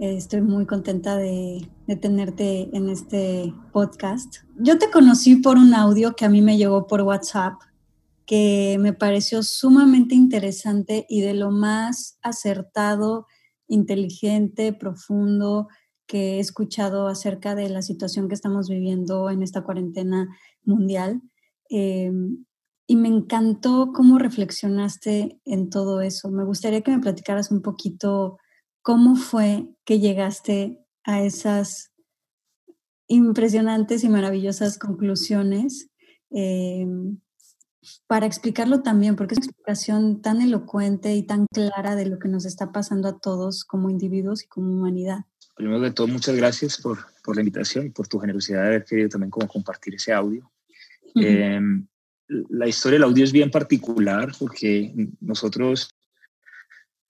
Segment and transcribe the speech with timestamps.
[0.00, 1.68] estoy muy contenta de,
[2.00, 4.36] tenerte en este podcast.
[4.58, 7.60] Yo te conocí por un audio que a mí me llegó por WhatsApp
[8.24, 13.26] que me pareció sumamente interesante y de lo más acertado,
[13.68, 15.68] inteligente, profundo
[16.06, 20.28] que he escuchado acerca de la situación que estamos viviendo en esta cuarentena
[20.64, 21.20] mundial.
[21.68, 22.44] Em,
[22.86, 26.30] y me encantó cómo reflexionaste en todo eso.
[26.30, 28.38] Me gustaría que me platicaras un poquito
[28.82, 31.92] ¿Cómo fue que llegaste a esas
[33.06, 35.88] impresionantes y maravillosas conclusiones?
[36.30, 37.18] Em,
[38.06, 42.28] para explicarlo también, porque es una explicación tan elocuente y tan clara de lo que
[42.28, 45.24] nos está pasando a todos como individuos y como humanidad.
[45.56, 48.84] Primero de todo, muchas gracias por, por la invitación y por tu generosidad de haber
[48.84, 50.50] querido también como compartir ese audio.
[51.14, 51.86] Em,
[52.28, 55.94] la historia del audio es bien particular porque nosotros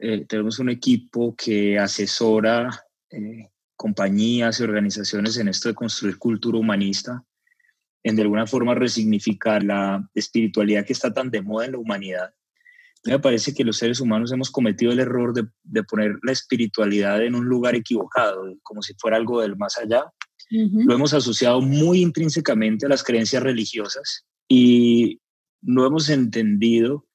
[0.04, 2.68] eh, tenemos un equipo que asesora
[3.08, 7.24] eh, compañías y organizaciones en esto de construir cultura humanista,
[8.02, 12.34] en de alguna forma resignificar la espiritualidad que está tan de moda en la humanidad.
[13.04, 17.22] Me parece que los seres humanos hemos cometido el error de, de poner la espiritualidad
[17.24, 20.04] en un lugar equivocado, como si fuera algo del más allá.
[20.50, 25.20] Lo hemos asociado muy intrínsecamente a las creencias religiosas y
[25.60, 27.06] no hemos entendido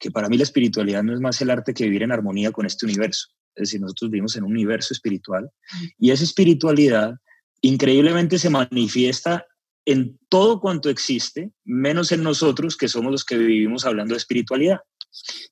[0.00, 2.66] que para mí la espiritualidad no es más el arte que vivir en armonía con
[2.66, 3.28] este universo.
[3.54, 5.50] Es decir, nosotros vivimos en un universo espiritual
[5.98, 7.14] y esa espiritualidad
[7.60, 9.46] increíblemente se manifiesta
[9.84, 14.80] en todo cuanto existe, menos en nosotros que somos los que vivimos hablando de espiritualidad.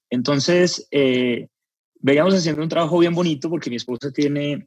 [0.09, 1.49] Entonces, eh,
[2.01, 4.67] veníamos haciendo un trabajo bien bonito porque mi esposa tiene,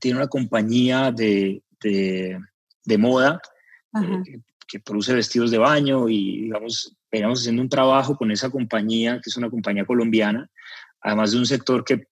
[0.00, 3.40] tiene una compañía de, de, moda
[4.00, 9.20] eh, que produce vestidos de baño y, digamos, veníamos haciendo un trabajo con esa compañía,
[9.22, 10.50] que es una compañía colombiana,
[11.02, 12.06] además de un sector que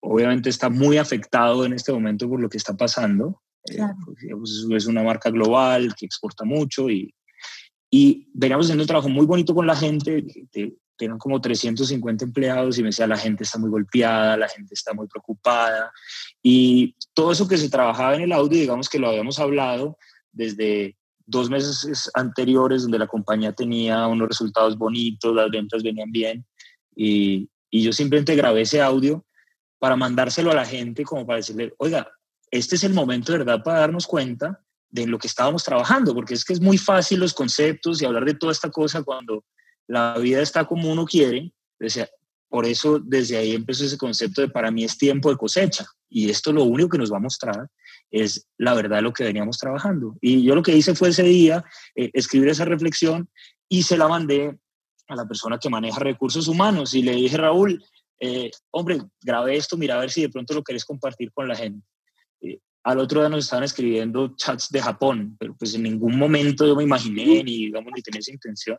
[0.00, 3.40] obviamente está muy afectado en este momento por lo que está pasando.
[3.70, 3.80] Eh,
[4.76, 7.14] es una marca global que exporta mucho y,
[7.90, 10.24] y veníamos haciendo un trabajo muy bonito con la gente,
[10.96, 14.92] tenían como 350 empleados y me decía, la gente está muy golpeada, la gente está
[14.92, 15.92] muy preocupada.
[16.42, 19.96] Y todo eso que se trabajaba en el audio, digamos que lo habíamos hablado
[20.32, 20.96] desde
[21.26, 26.44] dos meses anteriores donde la compañía tenía unos resultados bonitos, las ventas venían bien
[26.94, 29.24] y, yo simplemente grabé ese audio
[29.78, 32.06] para mandárselo a la gente como para decirle, oiga,
[32.50, 36.34] este es el momento de verdad para darnos cuenta de lo que estábamos trabajando, porque
[36.34, 39.42] es que es muy fácil los conceptos y hablar de toda esta cosa cuando
[39.86, 41.50] la vida está como uno quiere.
[42.50, 46.28] por eso desde ahí empezó ese concepto de para mí es tiempo de cosecha y
[46.28, 47.70] esto lo único que nos va a mostrar
[48.12, 50.16] es la verdad lo que veníamos trabajando.
[50.20, 51.64] Y yo lo que hice fue ese día
[51.96, 53.28] eh, escribir esa reflexión
[53.68, 54.56] y se la mandé
[55.08, 57.82] a la persona que maneja recursos humanos y le dije, Raúl,
[58.20, 61.56] eh, hombre, grabé esto, mira a ver si de pronto lo querés compartir con la
[61.56, 61.84] gente.
[62.42, 66.66] Eh, al otro día nos estaban escribiendo chats de Japón, pero pues en ningún momento
[66.66, 68.78] yo me imaginé ni, digamos, ni tenía esa intención,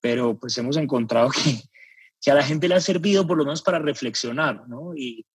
[0.00, 1.60] pero pues hemos encontrado que,
[2.20, 4.96] que a la gente le ha servido por lo menos para reflexionar, ¿no?
[4.96, 5.26] Y,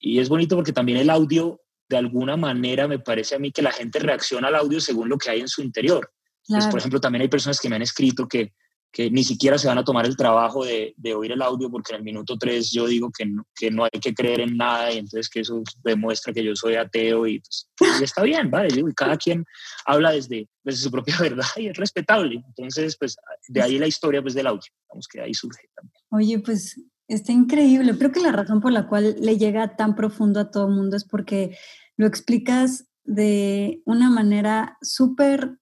[0.00, 3.62] y es bonito porque también el audio de alguna manera me parece a mí que
[3.62, 6.12] la gente reacciona al audio según lo que hay en su interior.
[6.46, 8.52] Pues, por ejemplo, también hay personas que me han escrito que,
[8.92, 11.92] que ni siquiera se van a tomar el trabajo de, de, oír el audio porque
[11.92, 14.92] en el minuto 3 yo digo que no, que no hay que creer en nada
[14.92, 17.40] y entonces que eso demuestra que yo soy ateo y,
[17.76, 18.68] pues, está bien, ¿vale?
[18.72, 19.44] Y cada quien
[19.84, 22.40] habla desde, desde su propia verdad y es respetable.
[22.46, 23.16] Entonces, pues
[23.48, 25.94] de ahí la historia pues, del audio, vamos que ahí surge también.
[26.10, 27.98] Oye, pues Está increíble.
[27.98, 30.96] Creo que la razón por la cual le llega tan profundo a todo el mundo
[30.96, 31.58] es porque
[31.96, 35.58] lo explicas de una manera súper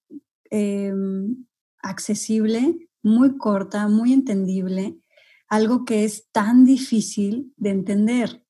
[0.51, 1.47] em,
[1.81, 4.99] accesible, muy corta, muy entendible,
[5.47, 8.45] algo que es tan difícil de entender.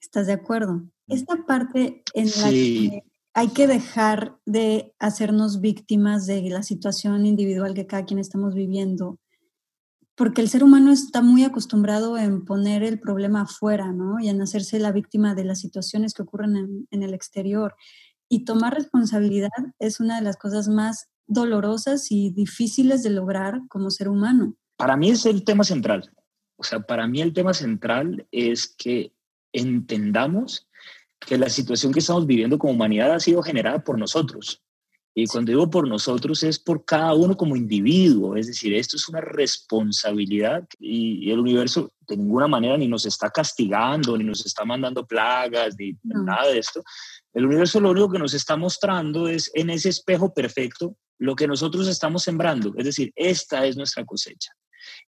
[0.00, 0.84] ¿Estás de acuerdo?
[1.08, 3.02] Esta parte en la que
[3.34, 9.18] hay que dejar de hacernos víctimas de la situación individual que cada quien estamos viviendo
[10.16, 14.18] porque el ser humano está muy acostumbrado en poner el problema afuera, ¿no?
[14.18, 17.74] Y en hacerse la víctima de las situaciones que ocurren en, el exterior.
[18.28, 23.90] Y tomar responsabilidad es una de las cosas más dolorosas y difíciles de lograr como
[23.90, 24.56] ser humano.
[24.78, 26.10] Para mí es el tema central.
[26.56, 29.12] O sea, para mí el tema central es que
[29.52, 30.66] entendamos
[31.20, 34.62] que la situación que estamos viviendo como humanidad ha sido generada por nosotros.
[35.18, 39.08] Y cuando digo por nosotros es por cada uno como individuo, es decir, esto es
[39.08, 44.66] una responsabilidad y, el universo de ninguna manera ni nos está castigando, ni nos está
[44.66, 46.84] mandando plagas, ni nada de esto.
[47.32, 51.48] El universo lo único que nos está mostrando es en ese espejo perfecto lo que
[51.48, 54.52] nosotros estamos sembrando, es decir, esta es nuestra cosecha.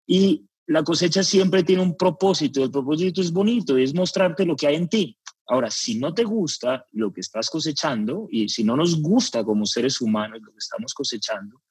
[0.06, 4.68] Y la cosecha siempre tiene un propósito, el propósito es bonito, es mostrarte lo que
[4.68, 5.17] hay en ti.
[5.48, 9.64] Ahora, si no te gusta lo que estás cosechando y si no nos gusta como
[9.64, 11.62] seres humanos lo que estamos cosechando,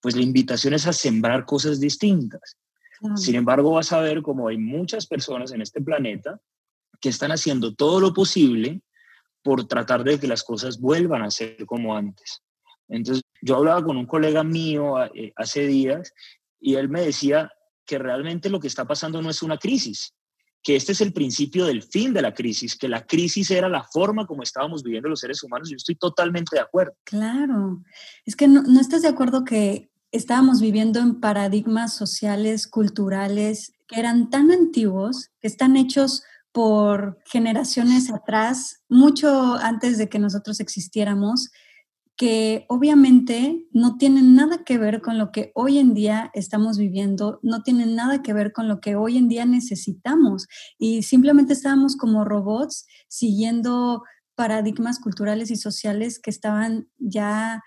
[0.00, 2.56] pues la invitación es a sembrar cosas distintas.
[3.14, 6.40] Sin embargo, vas a ver como hay muchas personas en este planeta
[7.00, 8.82] que están haciendo todo lo posible
[9.42, 12.42] por tratar de que las cosas vuelvan a ser como antes.
[12.88, 16.12] Entonces, yo hablaba con un colega mío eh, hace días
[16.60, 17.50] y él me decía
[17.86, 20.12] que realmente lo que está pasando no es una crisis,
[20.62, 23.84] que este es el principio del fin de la crisis, que la crisis era la
[23.84, 25.70] forma como estábamos viviendo los seres humanos.
[25.70, 26.94] Yo estoy totalmente de acuerdo.
[27.04, 27.82] Claro,
[28.26, 34.00] es que no, no estás de acuerdo que estábamos viviendo en paradigmas sociales, culturales, que
[34.00, 36.22] eran tan antiguos, que están hechos
[36.52, 41.50] por generaciones atrás, mucho antes de que nosotros existiéramos,
[42.20, 47.40] que obviamente no tienen nada que ver con lo que hoy en día estamos viviendo,
[47.42, 50.46] no tienen nada que ver con lo que hoy en día necesitamos.
[50.76, 54.02] Y simplemente estábamos como robots siguiendo
[54.34, 57.62] paradigmas culturales y sociales que estaban ya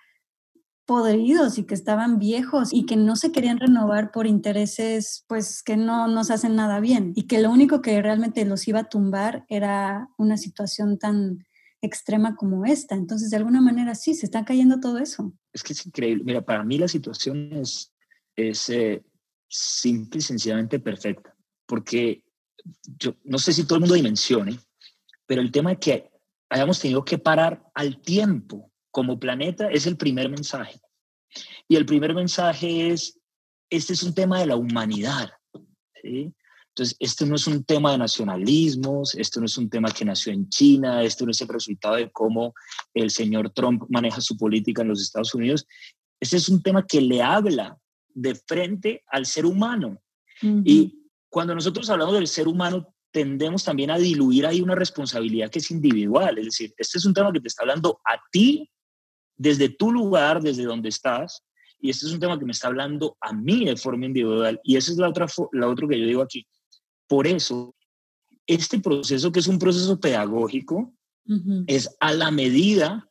[0.85, 5.77] podridos y que estaban viejos y que no se querían renovar por intereses pues que
[5.77, 7.11] no nos hacen nada bien.
[7.15, 11.44] Y que lo único que realmente los iba a tumbar era una situación tan
[11.83, 12.95] extrema como esta.
[12.95, 15.33] Entonces, de alguna manera, sí, se está cayendo todo eso.
[15.51, 16.24] Es que es increíble.
[16.24, 17.94] Mira, para mí la situación es,
[18.35, 19.03] eh,
[19.47, 21.35] simple y sencillamente perfecta,
[21.68, 22.24] porque
[22.97, 24.57] yo no sé si todo el mundo dimensione,
[25.27, 26.12] pero el tema de que
[26.50, 30.79] hayamos tenido que parar al tiempo como planeta es el primer mensaje.
[31.68, 33.19] Y el primer mensaje es,
[33.69, 35.31] este es un tema de la humanidad.
[36.01, 36.33] ¿sí?
[36.73, 40.33] Entonces, este no es un tema de nacionalismos, esto no es un tema que nació
[40.33, 42.55] en China, esto no es el resultado de cómo
[42.95, 45.67] el señor Trump maneja su política en los Estados Unidos.
[46.19, 47.77] Este es un tema que le habla
[48.09, 50.01] de frente al ser humano.
[50.41, 55.59] Y cuando nosotros hablamos del ser humano, tendemos también a diluir ahí una responsabilidad que
[55.59, 56.39] es individual.
[56.39, 58.67] Es decir, este es un tema que te está hablando a ti
[59.37, 61.43] desde tu lugar, desde donde estás,
[61.79, 64.59] y este es un tema que me está hablando a mí de forma individual.
[64.63, 66.47] Y esa es la otra, la otra que yo digo aquí.
[67.13, 67.75] Por eso,
[68.48, 70.92] este proceso, que es un proceso pedagógico,
[71.68, 73.07] es a la medida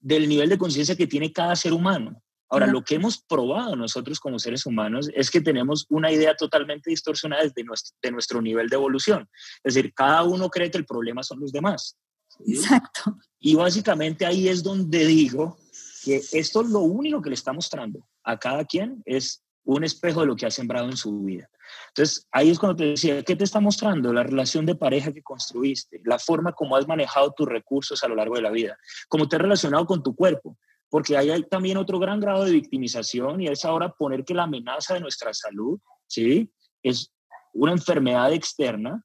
[0.00, 2.20] del nivel de conciencia que tiene cada ser humano.
[2.48, 6.90] Ahora, lo que hemos probado nosotros como seres humanos es que tenemos una idea totalmente
[6.90, 9.28] distorsionada desde nuestro, de nuestro nivel de evolución.
[9.62, 11.96] Es decir, cada uno cree que el problema son los demás.
[12.44, 13.16] Exacto.
[13.38, 15.58] Y básicamente ahí es donde digo
[16.02, 20.20] que esto es lo único que le está mostrando a cada quien es un espejo
[20.20, 21.48] de lo que ha sembrado en su vida.
[21.88, 24.12] Entonces, ahí es cuando te decía, ¿qué te está mostrando?
[24.12, 28.14] La relación de pareja que construiste, la forma como has manejado tus recursos a lo
[28.14, 28.76] largo de la vida,
[29.08, 30.58] cómo te has relacionado con tu cuerpo,
[30.88, 34.44] porque ahí hay también otro gran grado de victimización y es ahora poner que la
[34.44, 36.52] amenaza de nuestra salud, ¿sí?
[36.82, 37.12] Es
[37.52, 39.04] una enfermedad externa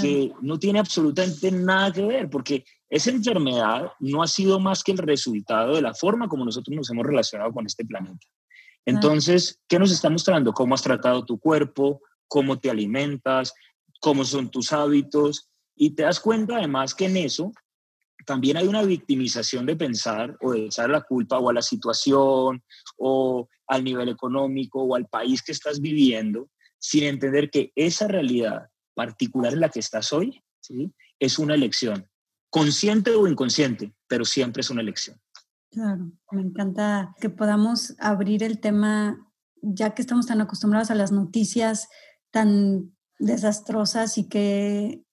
[0.00, 4.92] que no tiene absolutamente nada que ver, porque esa enfermedad no ha sido más que
[4.92, 8.26] el resultado de la forma como nosotros nos hemos relacionado con este planeta.
[8.86, 10.52] Entonces, ¿qué nos está mostrando?
[10.52, 12.00] ¿Cómo has tratado tu cuerpo?
[12.28, 13.52] ¿Cómo te alimentas?
[14.00, 15.50] ¿Cómo son tus hábitos?
[15.74, 17.52] Y te das cuenta además que en eso
[18.24, 22.62] también hay una victimización de pensar o de echar la culpa o a la situación
[22.96, 28.68] o al nivel económico o al país que estás viviendo, sin entender que esa realidad
[28.94, 30.92] particular en la que estás hoy ¿sí?
[31.18, 32.08] es una elección,
[32.50, 35.20] consciente o inconsciente, pero siempre es una elección.
[35.76, 39.30] Claro, me encanta que podamos abrir el tema,
[39.60, 41.90] ya que estamos tan acostumbrados a las noticias
[42.30, 45.04] tan desastrosas y que,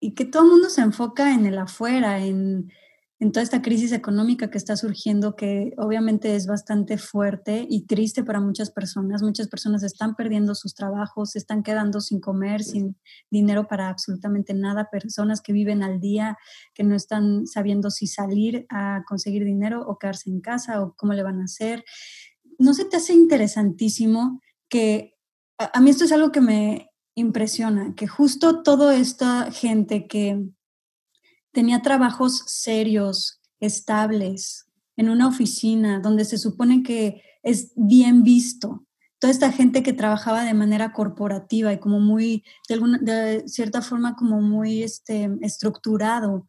[0.00, 2.72] y que todo el mundo se enfoca en el afuera, en,
[3.20, 8.24] en toda esta crisis económica que está surgiendo, que obviamente es bastante fuerte y triste
[8.24, 9.22] para muchas personas.
[9.22, 12.96] Muchas personas están perdiendo sus trabajos, se están quedando sin comer, sin
[13.30, 14.88] dinero para absolutamente nada.
[14.90, 16.38] Personas que viven al día,
[16.74, 21.12] que no están sabiendo si salir a conseguir dinero o quedarse en casa o cómo
[21.12, 21.84] le van a hacer.
[22.58, 25.14] ¿No se te hace interesantísimo que
[25.58, 30.42] a, a mí esto es algo que me impresiona, que justo toda esta gente que
[31.52, 34.66] tenía trabajos serios, estables,
[34.96, 38.84] en una oficina donde se supone que es bien visto.
[39.18, 43.82] Toda esta gente que trabajaba de manera corporativa y como muy, de, alguna, de cierta
[43.82, 46.46] forma, como muy este, estructurado,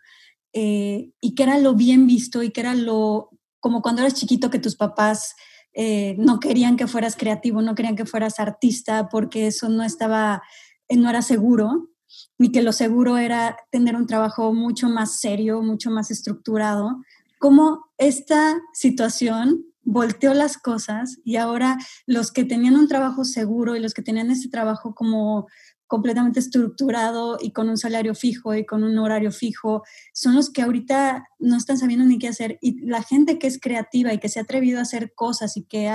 [0.54, 3.30] eh, y que era lo bien visto y que era lo,
[3.60, 5.36] como cuando eras chiquito que tus papás
[5.74, 10.44] eh, no querían que fueras creativo, no querían que fueras artista porque eso no estaba,
[10.90, 11.91] eh, no era seguro,
[12.38, 17.02] ni que lo seguro era tener un trabajo mucho más serio, mucho más estructurado.
[17.40, 23.80] Como esta situación volteó las cosas y ahora los que tenían un trabajo seguro y
[23.80, 25.48] los que tenían ese trabajo como
[25.92, 30.62] completamente estructurado y con un salario fijo y con un horario fijo, son los que
[30.62, 32.58] ahorita no están sabiendo ni qué hacer.
[32.62, 35.64] Y la gente que es creativa y que se ha atrevido a hacer cosas y
[35.66, 35.90] que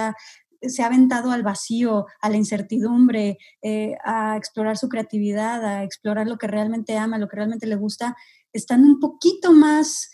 [0.69, 6.27] se ha aventado al vacío, a la incertidumbre, eh, a explorar su creatividad, a explorar
[6.27, 8.17] lo que realmente ama, lo que realmente le gusta,
[8.53, 10.11] están un poquito más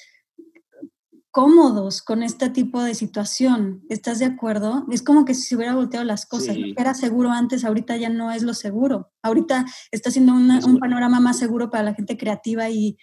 [1.32, 3.82] cómodos con este tipo de situación.
[3.88, 4.87] ¿Estás de acuerdo?
[4.90, 6.56] Es como que si se hubiera volteado las cosas.
[6.76, 9.11] Era seguro antes, ahorita ya no es lo seguro.
[9.23, 12.99] Ahorita está siendo un panorama más seguro para la gente creativa y,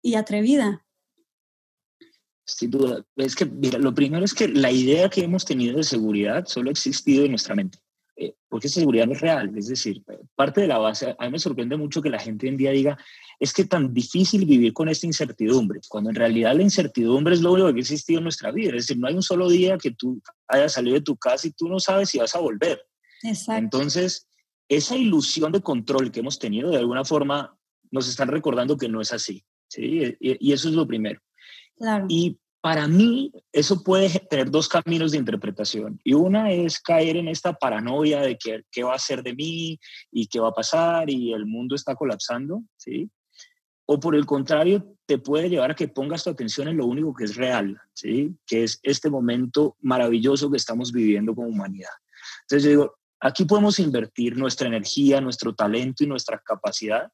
[0.00, 0.85] y atrevida.
[2.46, 3.04] Sin duda.
[3.16, 6.68] Es que, mira, lo primero es que la idea que hemos tenido de seguridad solo
[6.68, 7.78] ha existido en nuestra mente.
[8.18, 9.52] Eh, porque esa seguridad no es real.
[9.56, 10.02] Es decir,
[10.34, 12.70] parte de la base, a mí me sorprende mucho que la gente hoy en día
[12.70, 12.98] diga,
[13.38, 17.52] es que tan difícil vivir con esta incertidumbre, cuando en realidad la incertidumbre es lo
[17.52, 18.70] único que ha existido en nuestra vida.
[18.70, 21.50] Es decir, no hay un solo día que tú hayas salido de tu casa y
[21.50, 22.80] tú no sabes si vas a volver.
[23.22, 23.58] Exacto.
[23.58, 24.28] Entonces,
[24.68, 27.58] esa ilusión de control que hemos tenido, de alguna forma,
[27.90, 29.44] nos están recordando que no es así.
[29.68, 30.16] ¿sí?
[30.20, 31.20] Y, y eso es lo primero.
[32.08, 36.00] Y para mí, eso puede tener dos caminos de interpretación.
[36.02, 39.78] Y una es caer en esta paranoia de que qué va a ser de mí
[40.10, 43.08] y qué va a pasar y el mundo está colapsando, ¿sí?
[43.86, 47.14] O por el contrario, te puede llevar a que pongas tu atención en lo único
[47.14, 48.34] que es real, ¿sí?
[48.44, 51.94] Que es este momento maravilloso que estamos viviendo como humanidad.
[52.42, 57.12] Entonces yo digo, aquí podemos invertir nuestra energía, nuestro talento y nuestra capacidad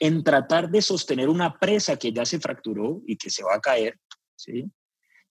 [0.00, 3.60] en tratar de sostener una presa que ya se fracturó y que se va a
[3.60, 3.98] caer,
[4.36, 4.70] ¿sí?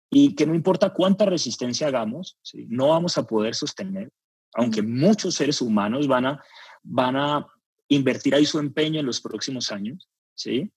[0.09, 2.37] y que no importa cuánta resistencia hagamos,
[2.69, 4.11] no vamos a poder sostener,
[4.53, 6.43] aunque muchos seres humanos van a,
[6.83, 7.45] van a
[7.89, 10.71] invertir ahí su empeño en los próximos años, ¿sí?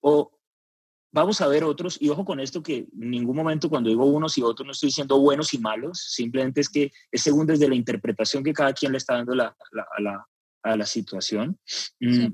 [0.00, 0.30] O
[1.10, 4.38] vamos a ver otros, y ojo con esto que en ningún momento cuando digo unos
[4.38, 7.74] y otros no estoy diciendo buenos y malos, simplemente es que es según desde la
[7.74, 10.26] interpretación que cada quien le está dando la, a, la,
[10.62, 11.58] a, la, situación,
[12.00, 12.26] mm,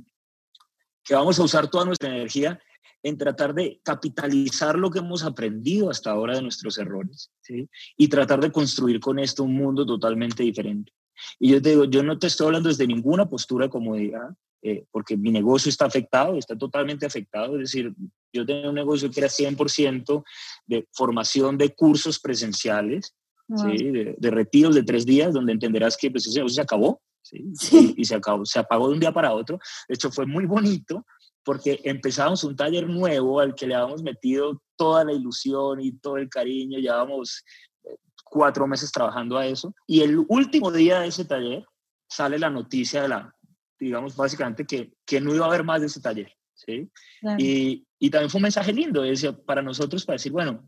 [1.04, 2.60] que vamos a usar toda nuestra energía
[3.02, 7.68] en tratar de capitalizar lo que hemos aprendido hasta ahora de nuestros errores ¿sí?
[7.96, 10.92] y tratar de construir con esto un mundo totalmente diferente.
[11.38, 14.86] Y yo te digo, yo no te estoy hablando desde ninguna postura como diga, eh,
[14.90, 17.56] porque mi negocio está afectado, está totalmente afectado.
[17.56, 17.92] Es decir,
[18.32, 20.24] yo tenía un negocio que era 100%
[20.66, 23.14] de formación de cursos presenciales,
[23.54, 23.90] ¿sí?
[24.16, 27.02] de, retiros de tres días, donde entenderás que pues, ese negocio se acabó.
[27.24, 27.52] ¿Sí?
[27.72, 29.58] Y, y, se, acabó, se apagó de un día para otro.
[29.88, 31.04] De hecho, fue muy bonito
[31.44, 36.16] porque empezamos un taller nuevo al que le habíamos metido toda la ilusión y todo
[36.16, 37.44] el cariño, llevamos
[37.84, 41.64] eh, cuatro meses trabajando a eso, y el último día de ese taller
[42.08, 43.34] sale la noticia de la,
[43.78, 46.90] digamos, básicamente que, que no iba a haber más de ese taller, ¿sí?
[47.38, 50.66] Y, y, también fue un mensaje lindo, decía, para nosotros, para decir, bueno,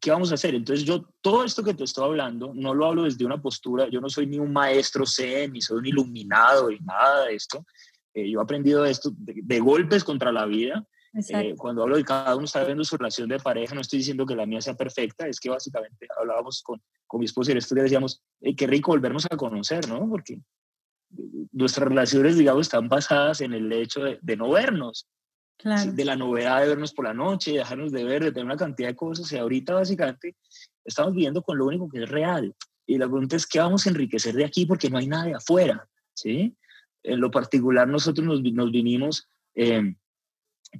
[0.00, 0.54] ¿qué vamos a hacer?
[0.54, 4.00] Entonces yo, todo esto que te estoy hablando, no lo hablo desde una postura, yo
[4.00, 7.64] no soy ni un maestro zen, ni soy un iluminado, y nada de esto,
[8.14, 10.86] eh, yo he aprendido esto de, golpes contra la vida.
[11.30, 14.24] Eh, cuando hablo de cada uno está viendo su relación de pareja, no estoy diciendo
[14.24, 17.74] que la mía sea perfecta, es que básicamente hablábamos con, con mi esposa y esto
[17.74, 18.22] le decíamos,
[18.56, 20.08] qué rico volvernos a conocer, ¿no?
[20.08, 20.38] Porque
[21.50, 25.08] nuestras relaciones, digamos, están basadas en el hecho de, de no vernos,
[25.62, 28.88] de la novedad de vernos por la noche, dejarnos de ver, de tener una cantidad
[28.88, 30.36] de cosas, y ahorita básicamente
[30.84, 32.54] estamos viviendo con lo único que es real.
[32.86, 34.66] Y la pregunta es, ¿qué vamos a enriquecer de aquí?
[34.66, 36.56] Porque no hay nada de afuera, ¿sí?
[37.02, 39.94] En lo particular, nosotros nos, nos vinimos eh,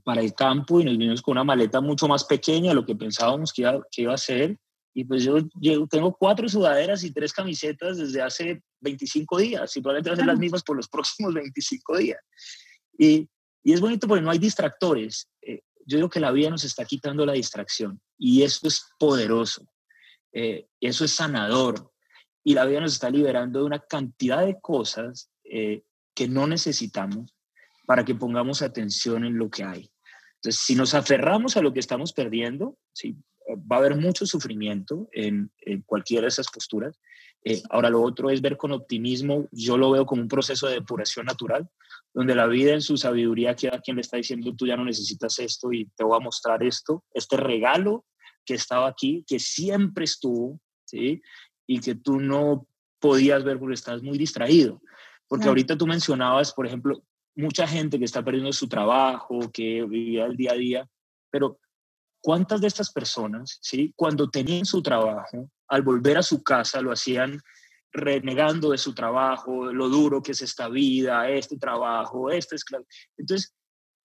[0.04, 2.94] para el campo y nos vinimos con una maleta mucho más pequeña de lo que
[2.94, 4.58] pensábamos que iba, que iba a ser.
[4.92, 9.80] Y pues yo, yo, tengo cuatro sudaderas y tres camisetas desde hace 25 días y
[9.80, 12.20] probablemente van a ser las mismas por los próximos 25 días.
[12.98, 13.28] Y,
[13.62, 15.28] y es bonito porque no hay distractores.
[15.42, 19.66] Eh, yo digo que la vida nos está quitando la distracción y eso es poderoso.
[20.32, 21.92] Eh, eso es sanador.
[22.42, 25.82] Y la vida nos está liberando de una cantidad de cosas eh,
[26.14, 27.34] que no necesitamos
[27.86, 29.90] para que pongamos atención en lo que hay.
[30.36, 33.16] Entonces, si nos aferramos a lo que estamos perdiendo, ¿sí?
[33.56, 35.50] Va a haber mucho sufrimiento en,
[35.86, 36.98] cualquiera de esas posturas.
[37.44, 40.74] Eh, ahora, lo otro es ver con optimismo, yo lo veo como un proceso de
[40.74, 41.68] depuración natural,
[42.12, 45.38] donde la vida en su sabiduría queda quien le está diciendo, tú ya no necesitas
[45.38, 48.04] esto y te voy a mostrar esto, este regalo
[48.44, 51.22] que estaba aquí, que siempre estuvo, ¿sí?
[51.66, 52.66] y que tú no
[52.98, 54.82] podías ver porque estás muy distraído.
[55.28, 57.04] Porque ahorita tú mencionabas, por ejemplo,
[57.36, 60.88] mucha gente que está perdiendo su trabajo, que vivía el día a día,
[61.30, 61.60] pero
[62.20, 63.92] ¿cuántas de estas personas, ¿sí?
[63.96, 67.40] cuando tenían su trabajo, al volver a su casa lo hacían
[67.92, 72.86] renegando de su trabajo, lo duro que es esta vida, este trabajo, este esclavo.
[73.16, 73.54] Entonces,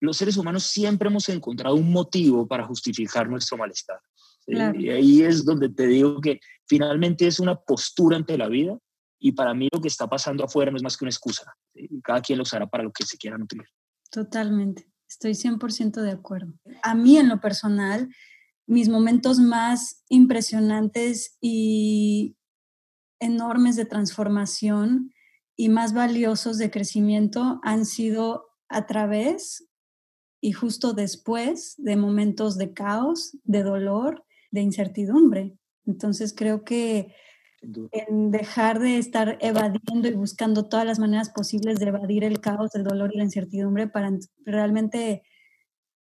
[0.00, 4.00] los seres humanos siempre hemos encontrado un motivo para justificar nuestro malestar.
[4.46, 8.76] Y ahí es donde te digo que finalmente es una postura ante la vida
[9.20, 11.54] y para mí lo que está pasando afuera no es más que una excusa.
[12.02, 13.62] Cada quien lo usará para lo que se quiera nutrir.
[14.10, 16.54] Totalmente, estoy 100% de acuerdo.
[16.82, 18.08] A mí en lo personal,
[18.66, 22.36] mis momentos más impresionantes y
[23.20, 25.12] enormes de transformación
[25.56, 29.68] y más valiosos de crecimiento han sido a través
[30.40, 35.56] y justo después de momentos de caos, de dolor, de incertidumbre.
[35.86, 37.14] Entonces creo que
[37.92, 42.74] en dejar de estar evadiendo y buscando todas las maneras posibles de evadir el caos,
[42.74, 44.10] el dolor y la incertidumbre para
[44.44, 45.22] realmente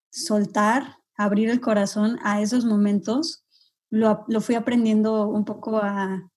[0.10, 3.44] soltar, abrir el corazón a esos momentos,
[3.90, 6.32] lo, lo fui aprendiendo un poco a,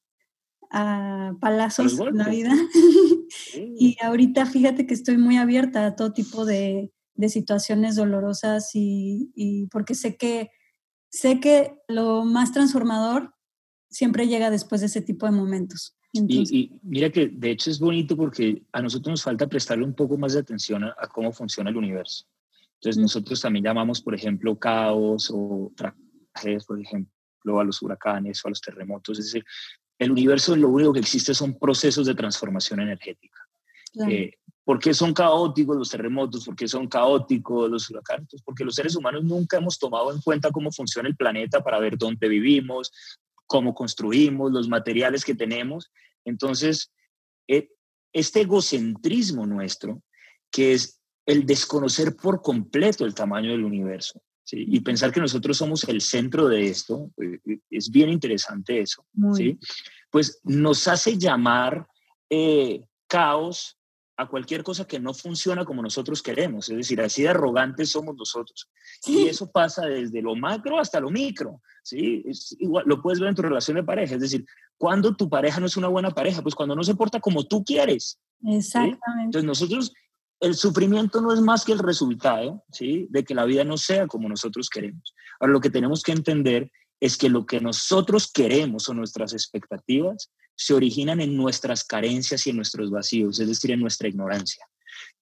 [0.71, 2.53] a palazos en la vida.
[3.55, 9.31] y ahorita fíjate que estoy muy abierta a todo tipo de, de situaciones dolorosas y,
[9.35, 10.51] y, porque sé que,
[11.11, 13.34] sé que lo más transformador
[13.95, 15.97] siempre llega después de ese tipo de momentos.
[16.13, 20.19] y, mira que de hecho es bonito porque a nosotros nos falta prestarle un poco
[20.19, 22.27] más de atención a, cómo funciona el universo.
[22.75, 28.49] Entonces nosotros también llamamos, por ejemplo, caos o tragedias, por ejemplo, a los huracanes o
[28.49, 29.19] a los terremotos.
[29.19, 29.45] Es decir,
[29.99, 33.39] el universo lo único que existe son procesos de transformación energética.
[34.09, 34.33] Eh,
[34.65, 36.45] ¿Por qué son caóticos los terremotos?
[36.45, 38.27] ¿Por qué son caóticos los huracanes?
[38.31, 41.79] Pues porque los seres humanos nunca hemos tomado en cuenta cómo funciona el planeta para
[41.79, 42.91] ver dónde vivimos,
[43.47, 45.91] cómo construimos, los materiales que tenemos.
[46.25, 46.93] Entonces,
[47.49, 47.69] eh,
[48.13, 50.03] este egocentrismo nuestro,
[50.51, 54.23] que es el desconocer por completo el tamaño del universo,
[54.53, 59.07] y pensar que nosotros somos el centro de esto, eh, eh, es bien interesante eso,
[59.35, 59.59] ¿sí?
[60.11, 61.87] pues nos hace llamar
[62.29, 63.79] eh, caos
[64.17, 68.15] a cualquier cosa que no funciona como nosotros queremos, es decir, así de arrogantes somos
[68.17, 68.71] nosotros.
[69.07, 72.23] Y eso pasa desde lo macro hasta lo micro, ¿sí?
[72.27, 74.47] Es igual, lo puedes ver en tu relación de pareja, es decir,
[74.77, 77.65] cuando tu pareja no es una buena pareja, pues cuando no se porta como tú
[77.65, 78.21] quieres.
[78.43, 79.25] Exactamente.
[79.25, 79.93] Entonces nosotros
[80.41, 83.07] el sufrimiento no es más que el resultado ¿sí?
[83.11, 85.15] de que la vida no sea como nosotros queremos.
[85.41, 90.31] Ahora, lo que tenemos que entender es que lo que nosotros queremos o nuestras expectativas
[90.57, 94.65] se originan en nuestras carencias y en nuestros vacíos, es decir, en nuestra ignorancia.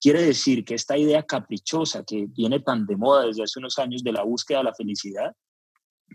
[0.00, 4.02] Quiere decir que esta idea caprichosa que viene tan de moda desde hace unos años
[4.04, 5.34] de la búsqueda de la felicidad,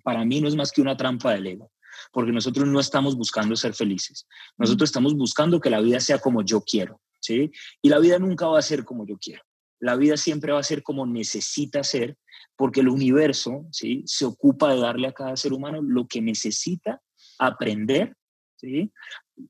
[0.04, 1.72] para mí no es más que una trampa del ego,
[2.12, 6.43] porque nosotros no estamos buscando ser felices, nosotros estamos buscando que la vida sea como
[6.43, 7.02] yo quiero.
[7.20, 7.52] ¿sí?
[7.82, 9.43] Y la vida nunca va a ser como yo quiero.
[9.80, 12.17] La vida siempre va a ser como necesita ser,
[12.58, 14.04] porque el universo, ¿sí?
[14.06, 17.02] Se ocupa de darle a cada ser humano lo que necesita
[17.39, 18.15] aprender,
[18.58, 18.91] ¿sí?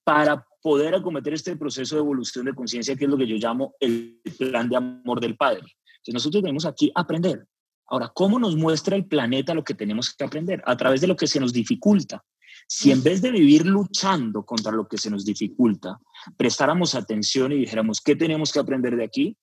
[0.03, 3.73] Para poder acometer este proceso de evolución de conciencia, que es lo que yo llamo
[3.79, 5.63] el plan de amor del Padre.
[5.97, 7.47] Entonces nosotros tenemos aquí aprender.
[7.89, 10.61] Ahora, ¿cómo nos muestra el planeta lo que tenemos que aprender?
[10.65, 12.23] A través de lo que se nos dificulta.
[12.67, 15.97] Si en vez de vivir luchando contra lo que se nos dificulta,
[16.35, 19.37] prestáramos atención y dijéramos, ¿qué tenemos que aprender de aquí?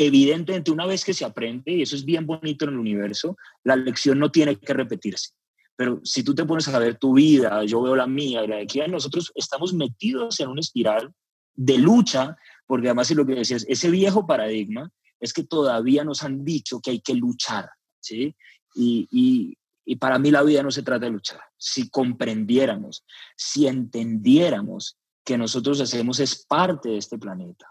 [0.00, 3.74] Evidentemente, una vez que se aprende, y eso es bien bonito en el universo, la
[3.74, 5.30] lección no tiene que repetirse.
[5.74, 8.56] Pero si tú te pones a ver tu vida, yo veo la mía y la
[8.56, 11.12] de aquí, nosotros estamos metidos en una espiral
[11.56, 16.22] de lucha, porque además es lo que decías, ese viejo paradigma es que todavía nos
[16.22, 18.36] han dicho que hay que luchar, ¿sí?
[18.76, 21.40] Y, y para mí la vida no se trata de luchar.
[21.56, 23.04] Si comprendiéramos,
[23.36, 27.66] si entendiéramos que nosotros hacemos es parte de este planeta,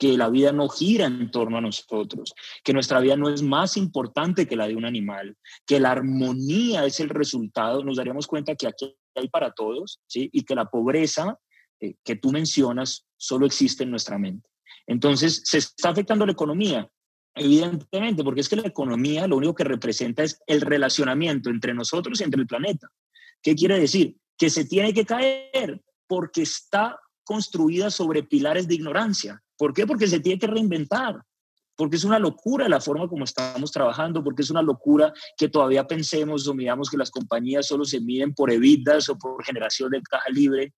[0.00, 2.32] que la vida no gira en torno a nosotros,
[2.64, 5.36] que nuestra vida no es más importante que la de un animal,
[5.66, 10.30] que la armonía es el resultado, nos daríamos cuenta que aquí hay para todos, ¿sí?
[10.32, 11.38] Y que la pobreza
[11.80, 14.48] eh, que tú mencionas solo existe en nuestra mente.
[14.86, 16.90] Entonces, ¿se está afectando la economía?
[17.34, 22.18] Evidentemente, porque es que la economía lo único que representa es el relacionamiento entre nosotros
[22.18, 22.88] y entre el planeta.
[23.42, 24.16] ¿Qué quiere decir?
[24.38, 29.42] Que se tiene que caer porque está construida sobre pilares de ignorancia.
[29.60, 29.86] ¿Por qué?
[29.86, 31.22] Porque se tiene que reinventar,
[31.76, 35.86] porque es una locura la forma como estamos trabajando, porque es una locura que todavía
[35.86, 40.00] pensemos o miramos que las compañías solo se miden por evitas o por generación de
[40.00, 40.72] caja libre,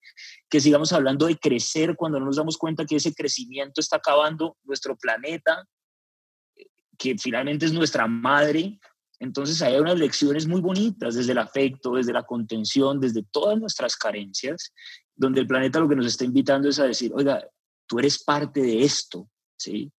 [0.48, 4.56] que sigamos hablando de crecer cuando no nos damos cuenta que ese crecimiento está acabando
[4.64, 5.62] nuestro planeta,
[6.96, 8.80] que finalmente es nuestra madre.
[9.18, 13.94] Entonces hay unas lecciones muy bonitas desde el afecto, desde la contención, desde todas nuestras
[13.94, 14.72] carencias,
[15.14, 17.44] donde el planeta lo que nos está invitando es a decir, oiga,
[17.90, 19.92] tú eres parte de esto, ¿sí?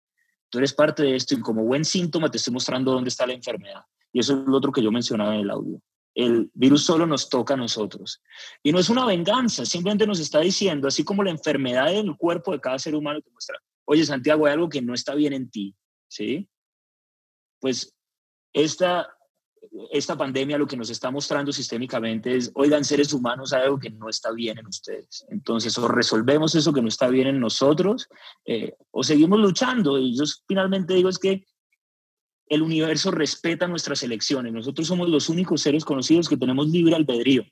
[0.49, 3.33] Tú eres parte de esto y como buen síntoma te estoy mostrando dónde está la
[3.33, 3.83] enfermedad.
[4.13, 5.83] Y eso es lo otro que yo mencionaba en el audio.
[6.15, 8.23] El virus solo nos toca a nosotros.
[8.63, 12.17] Y no es una venganza, simplemente nos está diciendo, así como la enfermedad en el
[12.17, 15.33] cuerpo de cada ser humano te muestra, oye Santiago, hay algo que no está bien
[15.33, 15.75] en ti,
[16.09, 16.49] ¿sí?
[17.59, 17.93] Pues
[18.53, 19.09] esta,
[19.91, 23.91] esta pandemia lo que nos está mostrando sistémicamente es, oigan, seres humanos, hay algo que
[23.91, 25.25] no está bien en ustedes.
[25.29, 28.09] Entonces, o resolvemos eso que no está bien en nosotros,
[28.47, 29.99] eh, o seguimos luchando.
[29.99, 31.45] Y yo finalmente digo es que
[32.47, 34.53] el universo respeta nuestras elecciones.
[34.53, 37.43] Nosotros somos los únicos seres conocidos que tenemos libre albedrío.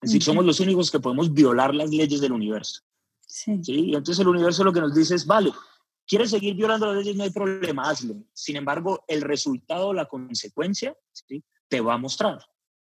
[0.00, 2.80] Es decir, somos los únicos que podemos violar las leyes del universo.
[3.26, 3.60] Sí.
[3.66, 5.52] Y entonces el universo lo que nos dice es, vale,
[6.06, 7.16] ¿quieres seguir violando las leyes?
[7.16, 8.16] No hay problema, hazlo.
[8.32, 10.96] Sin embargo, el resultado, la consecuencia,
[11.68, 12.38] te va a mostrar.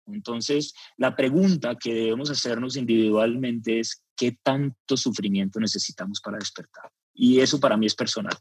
[0.07, 6.91] Entonces, la pregunta que debemos hacernos individualmente es, ¿qué tanto sufrimiento necesitamos para despertar?
[7.13, 8.35] Y eso para mí es personal.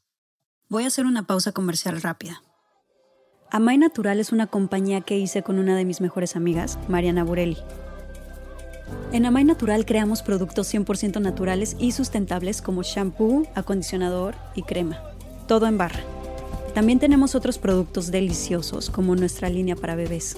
[0.69, 2.43] Voy a hacer una pausa comercial rápida.
[3.51, 7.59] Amay Natural es una compañía que hice con una de mis mejores amigas, Mariana Burelli.
[9.13, 15.01] En Amay Natural creamos productos 100% naturales y sustentables como shampoo, acondicionador y crema.
[15.47, 16.01] Todo en barra.
[16.75, 20.37] También tenemos otros productos deliciosos como nuestra línea para bebés.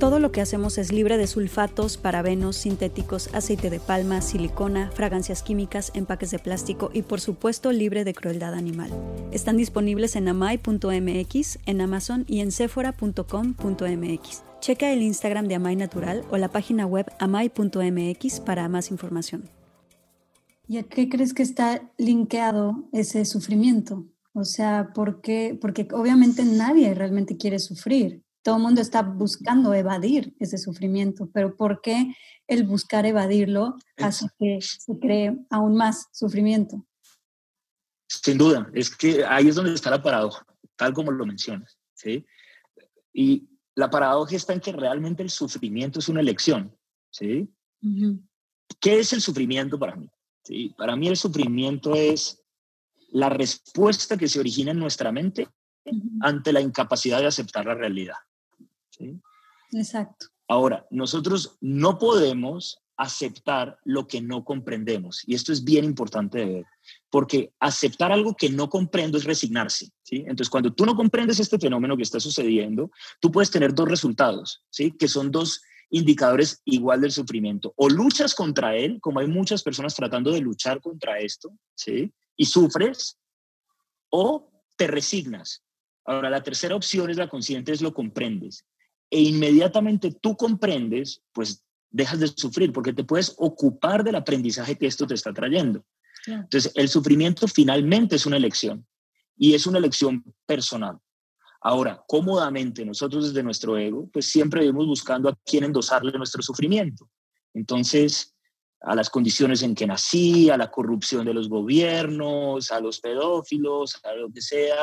[0.00, 5.42] Todo lo que hacemos es libre de sulfatos, parabenos, sintéticos, aceite de palma, silicona, fragancias
[5.42, 8.90] químicas, empaques de plástico y por supuesto libre de crueldad animal.
[9.30, 14.53] Están disponibles en amai.mx, en Amazon y en sephora.com.mx.
[14.64, 19.50] Checa el Instagram de Amai Natural o la página web amai.mx para más información.
[20.66, 24.06] ¿Y a qué crees que está linkeado ese sufrimiento?
[24.32, 25.54] O sea, ¿por qué?
[25.60, 31.56] Porque obviamente nadie realmente quiere sufrir todo el mundo está buscando evadir ese sufrimiento, pero
[31.56, 32.14] ¿por qué
[32.46, 36.86] el buscar evadirlo hace que se cree aún más sufrimiento?
[38.06, 40.46] Sin duda, es que ahí es donde está la paradoja,
[40.76, 42.26] tal como lo mencionas, ¿sí?
[43.14, 46.76] Y la paradoja está en que realmente el sufrimiento es una elección,
[47.10, 47.48] ¿sí?
[48.80, 50.08] ¿Qué es el sufrimiento para mí?
[50.42, 50.74] ¿Sí?
[50.76, 52.42] Para mí el sufrimiento es
[53.10, 55.48] la respuesta que se origina en nuestra mente
[56.20, 58.16] ante la incapacidad de aceptar la realidad.
[59.72, 60.26] Exacto.
[60.48, 65.22] Ahora, nosotros no podemos aceptar lo que no comprendemos.
[65.26, 66.66] Y esto es bien importante de ver,
[67.10, 69.90] porque aceptar algo que no comprendo es resignarse.
[70.02, 70.24] ¿sí?
[70.26, 74.62] Entonces, cuando tú no comprendes este fenómeno que está sucediendo, tú puedes tener dos resultados,
[74.70, 74.92] ¿sí?
[74.92, 77.72] que son dos indicadores igual del sufrimiento.
[77.76, 82.12] O luchas contra él, como hay muchas personas tratando de luchar contra esto, ¿sí?
[82.36, 83.18] y sufres,
[84.10, 85.62] o te resignas.
[86.04, 88.64] Ahora, la tercera opción es la consciente, es lo comprendes
[89.14, 94.88] e inmediatamente tú comprendes, pues dejas de sufrir porque te puedes ocupar del aprendizaje que
[94.88, 95.84] esto te está trayendo.
[96.26, 98.86] Entonces, el sufrimiento finalmente es una elección
[99.36, 100.98] y es una elección personal.
[101.60, 107.08] Ahora, cómodamente nosotros desde nuestro ego, pues siempre vivimos buscando a quién endosarle nuestro sufrimiento.
[107.54, 108.34] Entonces,
[108.82, 113.98] a las condiciones en que nací, a la corrupción de los gobiernos, a los pedófilos,
[114.04, 114.76] a lo que sea,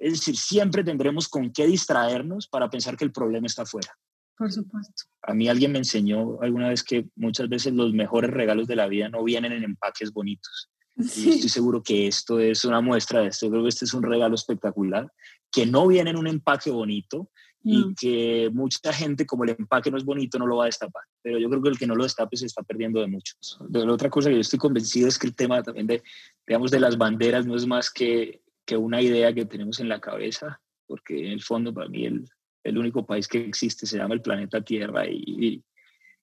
[0.00, 3.96] es decir, siempre tendremos con qué distraernos para pensar que el problema está afuera.
[4.40, 5.02] Por supuesto.
[5.20, 8.88] A mí alguien me enseñó alguna vez que muchas veces los mejores regalos de la
[8.88, 10.70] vida no vienen en empaques bonitos.
[10.96, 13.50] Y estoy seguro que esto es una muestra de esto.
[13.50, 15.12] creo que este es un regalo espectacular,
[15.52, 17.30] que no viene en un empaque bonito
[17.62, 17.94] y mm.
[18.00, 21.02] que mucha gente, como el empaque no es bonito, no lo va a destapar.
[21.20, 23.34] Pero yo creo que el que no lo destape se está perdiendo de mucho.
[23.68, 26.02] De la otra cosa que yo estoy convencido es que el tema también de,
[26.46, 30.00] digamos, de las banderas no es más que que una idea que tenemos en la
[30.00, 32.24] cabeza, porque en el fondo para mí el,
[32.64, 35.62] el único país que existe se llama el planeta Tierra y,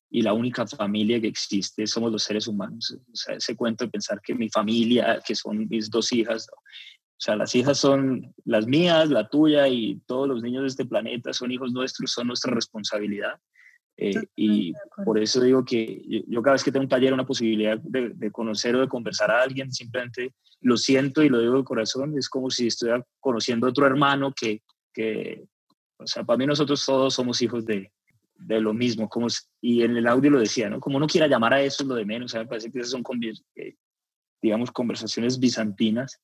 [0.10, 2.97] y, la única familia que existe somos los seres humanos.
[3.12, 7.19] O sea, ese cuento de pensar que mi familia, que son mis dos hijas, o
[7.19, 11.34] sea, las hijas son las mías, la tuya y todos los niños de este planeta
[11.34, 13.39] son hijos nuestros, son nuestra responsabilidad.
[13.97, 14.73] Eh, y
[15.04, 18.32] por eso digo que yo, cada vez que tengo un taller, una posibilidad de, de,
[18.32, 22.30] conocer o de conversar a alguien, simplemente lo siento y lo digo de corazón, es
[22.30, 24.62] como si estuviera conociendo a otro hermano que,
[24.93, 25.43] que,
[25.98, 27.92] o sea, para mí nosotros todos somos hijos de,
[28.36, 29.28] de lo mismo, como,
[29.62, 30.80] y en el audio lo decía, ¿no?
[30.80, 32.80] Como uno quiera llamar a eso es lo de menos, o sea, me parece que
[32.80, 33.04] esas son,
[33.56, 33.76] eh,
[34.42, 36.22] digamos, conversaciones bizantinas.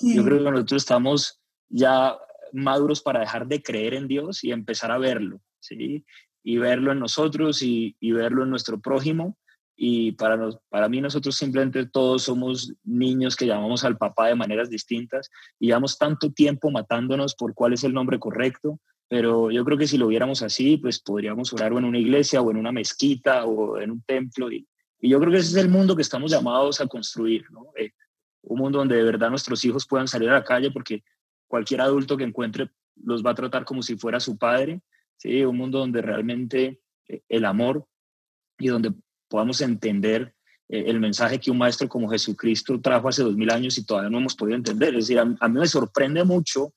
[0.00, 2.16] Yo creo que nosotros estamos ya
[2.52, 6.04] maduros para dejar de creer en Dios y empezar a verlo, ¿sí?
[6.46, 9.36] y verlo en nosotros y, verlo en nuestro prójimo.
[9.74, 14.36] Y para, nos, para mí nosotros simplemente todos somos niños que llamamos al papá de
[14.36, 19.64] maneras distintas y llevamos tanto tiempo matándonos por cuál es el nombre correcto, pero yo
[19.64, 22.72] creo que si lo viéramos así, pues podríamos orar en una iglesia o en una
[22.72, 24.50] mezquita o en un templo.
[24.50, 24.66] Y,
[25.00, 27.44] yo creo que ese es el mundo que estamos llamados a construir.
[27.76, 27.90] Eh,
[28.42, 31.04] un mundo donde de verdad nuestros hijos puedan salir a la calle porque
[31.46, 34.80] cualquier adulto que encuentre los va a tratar como si fuera su padre,
[35.16, 35.44] ¿sí?
[35.44, 37.86] un mundo donde realmente eh, el amor
[38.58, 38.92] y donde
[39.28, 40.34] podamos entender
[40.68, 44.10] eh, el mensaje que un maestro como Jesucristo trajo hace dos mil años y todavía
[44.10, 44.90] no hemos podido entender.
[44.96, 46.72] Es decir, a, mí me sorprende mucho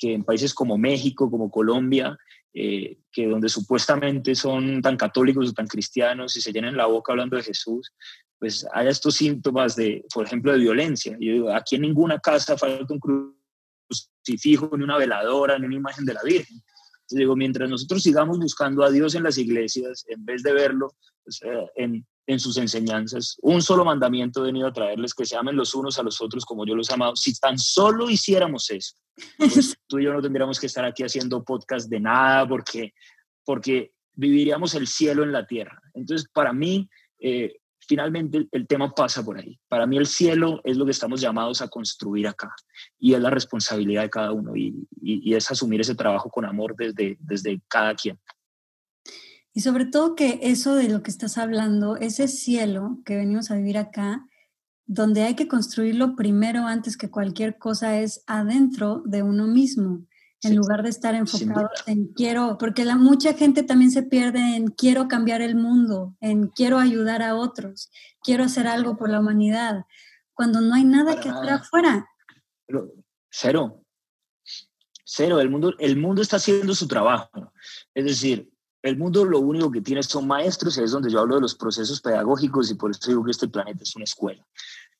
[0.00, 2.18] que en países como México, como Colombia,
[2.54, 7.12] eh, que donde supuestamente son tan católicos o tan cristianos y se llenan la boca
[7.12, 7.92] hablando de Jesús,
[8.38, 11.12] pues haya estos síntomas de, por ejemplo, de violencia.
[11.20, 16.06] Yo digo, aquí en ninguna casa falta un crucifijo, ni una veladora, ni una imagen
[16.06, 16.56] de la Virgen.
[16.56, 20.94] Entonces digo, mientras nosotros sigamos buscando a Dios en las iglesias, en vez de verlo
[21.22, 23.36] pues, eh, en, en sus enseñanzas.
[23.42, 26.44] Un solo mandamiento he venido a traerles, que se amen los unos a los otros
[26.44, 27.16] como yo los he amado.
[27.16, 28.94] Si tan solo hiciéramos eso,
[29.36, 32.94] pues tú y yo no tendríamos que estar aquí haciendo podcast de nada porque,
[33.44, 35.80] porque viviríamos el cielo en la tierra.
[35.92, 36.88] Entonces, para mí,
[37.18, 39.58] eh, finalmente el tema pasa por ahí.
[39.68, 42.54] Para mí el cielo es lo que estamos llamados a construir acá
[42.96, 44.68] y es la responsabilidad de cada uno y,
[45.02, 48.20] y, y es asumir ese trabajo con amor desde, desde cada quien.
[49.52, 53.56] Y sobre todo que eso de lo que estás hablando, ese cielo que venimos a
[53.56, 54.26] vivir acá,
[54.86, 60.04] donde hay que construirlo primero antes que cualquier cosa es adentro de uno mismo,
[60.42, 64.68] en lugar de estar enfocado en quiero, porque la, mucha gente también se pierde en
[64.68, 67.90] quiero cambiar el mundo, en quiero ayudar a otros,
[68.22, 69.84] quiero hacer algo por la humanidad,
[70.32, 72.08] cuando no hay nada que hacer afuera.
[73.28, 73.84] cero,
[75.04, 77.52] cero, el mundo, el mundo está haciendo su trabajo.
[77.94, 78.49] Es decir,
[78.82, 81.54] el mundo lo único que tiene son maestros y es donde yo hablo de los
[81.54, 84.46] procesos pedagógicos y por eso digo que este planeta es una escuela.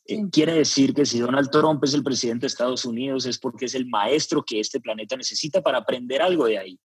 [0.07, 3.67] Eh, quiere decir que si Donald Trump es el presidente de Estados Unidos es porque
[3.67, 6.81] es el maestro que este planeta necesita para aprender algo de ahí.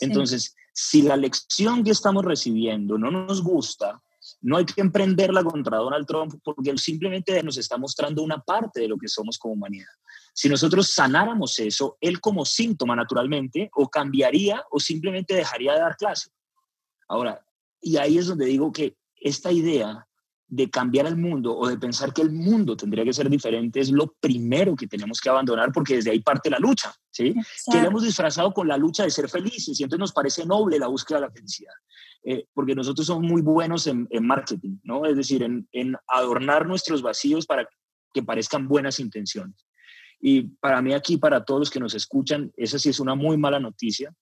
[0.00, 4.00] Entonces, si la lección que estamos recibiendo no nos gusta,
[4.40, 8.80] no hay que emprenderla contra Donald Trump porque él simplemente nos está mostrando una parte
[8.80, 9.88] de lo que somos como humanidad.
[10.32, 15.96] Si nosotros sanáramos eso, él como síntoma naturalmente o cambiaría o simplemente dejaría de dar
[15.96, 16.30] clase.
[17.08, 17.44] Ahora,
[17.80, 20.06] y ahí es donde digo que esta idea
[20.48, 23.90] de cambiar el mundo o de pensar que el mundo tendría que ser diferente es
[23.90, 27.34] lo primero que tenemos que abandonar porque desde ahí parte la lucha, ¿sí?
[27.70, 30.78] Que le hemos disfrazado con la lucha de ser felices y entonces nos parece noble
[30.78, 31.72] la búsqueda de la felicidad.
[32.24, 35.06] Eh, porque nosotros somos muy buenos en, marketing, ¿no?
[35.06, 37.66] Es decir, en, en, adornar nuestros vacíos para
[38.12, 39.56] que parezcan buenas intenciones.
[40.24, 43.36] Y para mí aquí, para todos los que nos escuchan, esa sí es una muy
[43.36, 44.14] mala noticia,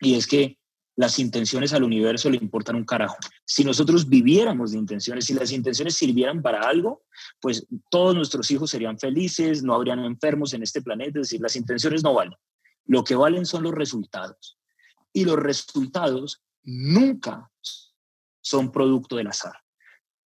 [0.00, 0.56] y es que
[0.94, 3.16] las intenciones al universo le importan un carajo.
[3.44, 7.02] Si nosotros viviéramos de intenciones, si las intenciones sirvieran para algo,
[7.40, 11.56] pues todos nuestros hijos serían felices, no habrían enfermos en este planeta, es decir, las
[11.56, 12.36] intenciones no valen.
[12.84, 14.58] Lo que valen son los resultados.
[15.12, 17.50] Y los resultados nunca
[18.40, 19.56] son producto del azar.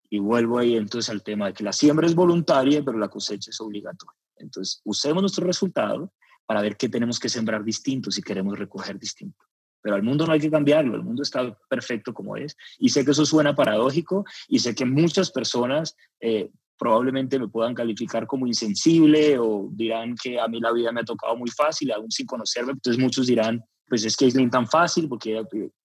[0.10, 3.52] Y vuelvo ahí entonces al tema de que la siembra es voluntaria, pero la cosecha
[3.52, 4.23] es obligatoria.
[4.38, 6.12] Entonces, usemos nuestro resultado
[6.46, 9.46] para ver qué tenemos que sembrar distinto si queremos recoger distinto.
[9.82, 12.56] Pero al mundo no hay que cambiarlo, el mundo está perfecto como es.
[12.80, 17.74] Y sé que eso suena paradójico y sé que muchas personas eh, probablemente me puedan
[17.74, 21.92] calificar como insensible o dirán que a mí la vida me ha tocado muy fácil,
[21.92, 22.74] aún sin conocerme.
[22.74, 25.42] Entonces muchos dirán, pues es que es tan fácil porque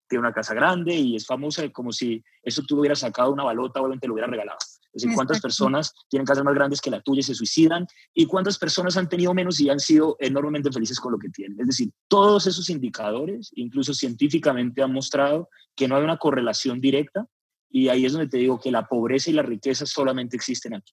[0.09, 3.83] tiene una casa grande y es famosa como si eso tú hubieras sacado una balota
[3.83, 4.59] o te lo hubiera regalado.
[4.99, 8.27] Es decir, cuántas personas tienen casas más grandes que la tuya y se suicidan y
[8.27, 11.59] cuántas personas han tenido menos y han sido enormemente felices con lo que tienen.
[11.61, 17.27] Es decir, todos esos indicadores, incluso científicamente, han mostrado que no hay una correlación directa
[17.71, 20.93] y ahí es donde te digo que la pobreza y la riqueza solamente existen aquí.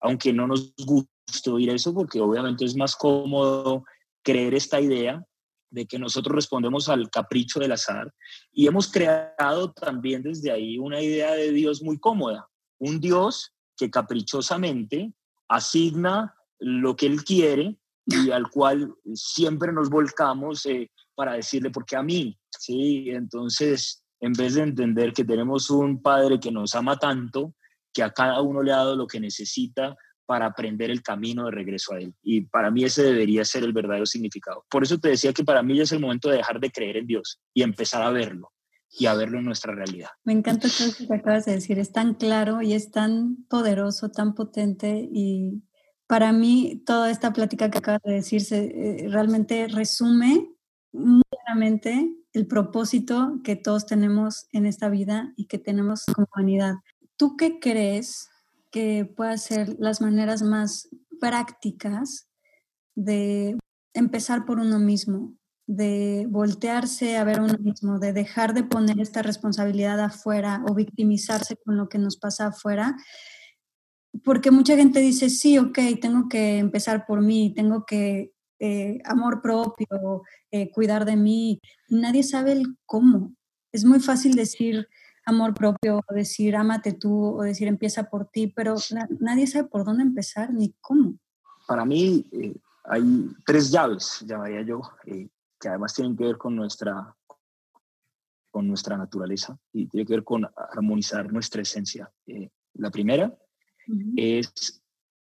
[0.00, 3.82] Aunque no nos guste oír eso porque obviamente es más cómodo
[4.22, 5.20] creer esta idea
[5.70, 8.14] de que nosotros respondemos al capricho del azar
[8.52, 12.46] y hemos creado también desde ahí una idea de Dios muy cómoda
[12.82, 15.12] un Dios que caprichosamente
[15.48, 21.94] asigna lo que Él quiere y al cual siempre nos volcamos eh, para decirle, porque
[21.94, 23.10] a mí, ¿sí?
[23.10, 27.54] Entonces, en vez de entender que tenemos un Padre que nos ama tanto,
[27.92, 31.52] que a cada uno le ha dado lo que necesita para aprender el camino de
[31.52, 32.14] regreso a Él.
[32.22, 34.64] Y para mí ese debería ser el verdadero significado.
[34.68, 36.96] Por eso te decía que para mí ya es el momento de dejar de creer
[36.96, 38.50] en Dios y empezar a verlo
[38.98, 40.08] y a verlo en nuestra realidad.
[40.24, 44.10] Me encanta todo lo que acabas de decir, es tan claro y es tan poderoso,
[44.10, 45.62] tan potente y
[46.06, 50.50] para mí toda esta plática que acabas de decir se, eh, realmente resume
[50.92, 56.74] muy claramente el propósito que todos tenemos en esta vida y que tenemos como humanidad.
[57.16, 58.28] ¿Tú qué crees
[58.70, 60.88] que puedan ser las maneras más
[61.20, 62.28] prácticas
[62.94, 63.56] de
[63.94, 65.34] empezar por uno mismo,
[65.66, 71.56] de voltearse a ver uno mismo, de dejar de poner esta responsabilidad afuera o victimizarse
[71.56, 72.96] con lo que nos pasa afuera.
[74.24, 79.40] Porque mucha gente dice, sí, ok, tengo que empezar por mí, tengo que eh, amor
[79.40, 81.60] propio, eh, cuidar de mí.
[81.88, 83.34] Nadie sabe el cómo.
[83.72, 84.86] Es muy fácil decir
[85.24, 88.74] amor propio, o decir ámate tú, o decir empieza por ti, pero
[89.20, 91.14] nadie sabe por dónde empezar ni cómo.
[91.66, 94.82] Para mí eh, hay tres llaves, llamaría yo,
[95.62, 97.16] que además tienen que ver con nuestra,
[98.50, 102.12] con nuestra naturaleza y tiene que ver con armonizar nuestra esencia.
[102.74, 103.32] la primera
[104.16, 104.82] es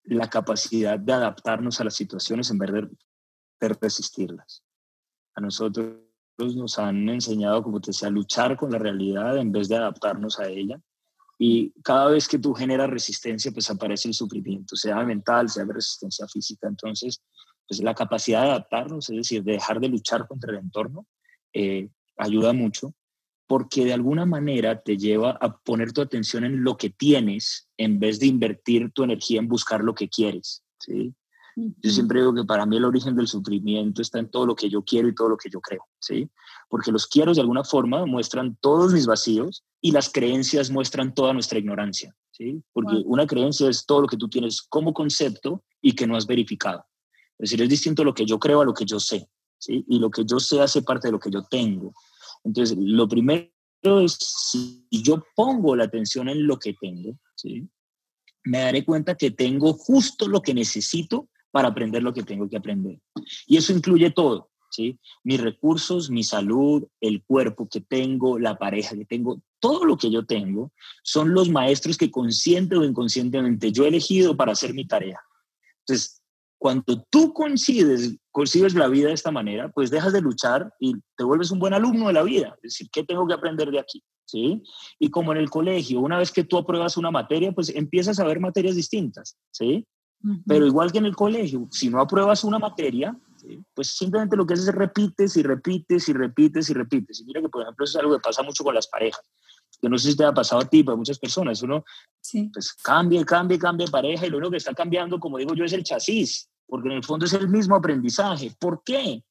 [0.04, 4.64] la capacidad de adaptarnos a las situaciones en vez de, resistirlas.
[5.36, 5.98] A nosotros
[6.38, 10.40] nos han enseñado, como te decía, a luchar con la realidad en vez de adaptarnos
[10.40, 10.80] a ella.
[11.38, 15.74] Y cada vez que tú generas resistencia, pues aparece el sufrimiento, sea mental, sea de
[15.74, 16.66] resistencia física.
[16.66, 17.22] Entonces,
[17.68, 21.06] pues la capacidad de adaptarnos, es decir, de dejar de luchar contra el entorno,
[21.52, 22.94] eh, ayuda mucho
[23.46, 28.00] porque de alguna manera te lleva a poner tu atención en lo que tienes en
[28.00, 30.62] vez de invertir tu energía en buscar lo que quieres.
[30.78, 31.14] ¿sí?
[31.54, 34.70] Yo siempre digo que para mí el origen del sufrimiento está en todo lo que
[34.70, 36.30] yo quiero y todo lo que yo creo, ¿sí?
[36.68, 41.34] Porque los quiero de alguna forma muestran todos mis vacíos y las creencias muestran toda
[41.34, 42.62] nuestra ignorancia, ¿sí?
[42.72, 46.26] Porque una creencia es todo lo que tú tienes como concepto y que no has
[46.26, 46.86] verificado.
[47.42, 49.28] Es decir, es distinto lo que yo creo a lo que yo sé.
[49.66, 51.92] Y lo que yo sé hace parte de lo que yo tengo.
[52.44, 53.50] Entonces, lo primero
[54.00, 54.16] es,
[54.50, 57.68] si yo pongo la atención en lo que tengo, ¿sí?
[58.44, 62.56] me daré cuenta que tengo justo lo que necesito para aprender lo que tengo que
[62.56, 63.00] aprender.
[63.46, 65.00] Y eso incluye todo, ¿sí?
[65.24, 70.10] Mis recursos, mi salud, el cuerpo que tengo, la pareja que tengo, todo lo que
[70.10, 74.86] yo tengo son los maestros que consciente o inconscientemente yo he elegido para hacer mi
[74.86, 75.20] tarea.
[75.80, 76.21] Entonces,
[76.62, 81.24] cuando tú concibes, concibes la vida de esta manera, pues dejas de luchar y te
[81.24, 82.54] vuelves un buen alumno de la vida.
[82.62, 84.00] Es decir, ¿qué tengo que aprender de aquí?
[84.24, 84.62] ¿Sí?
[85.00, 88.24] Y como en el colegio, una vez que tú apruebas una materia, pues empiezas a
[88.24, 89.84] ver materias distintas, ¿sí?
[90.46, 93.18] Pero igual que en el colegio, si no apruebas una materia,
[93.74, 97.20] pues simplemente lo que haces es repites y repites y repites y repites.
[97.22, 99.20] Y mira que, por ejemplo, eso es algo que pasa mucho con las parejas.
[99.80, 101.60] Que no sé si te ha pasado a ti, pero a muchas personas.
[101.62, 101.82] Uno
[102.52, 105.72] pues cambia, cambia, cambia pareja y lo único que está cambiando, como digo yo, es
[105.72, 108.50] el chasis porque en el fondo es el mismo aprendizaje.
[108.58, 109.22] ¿Por qué?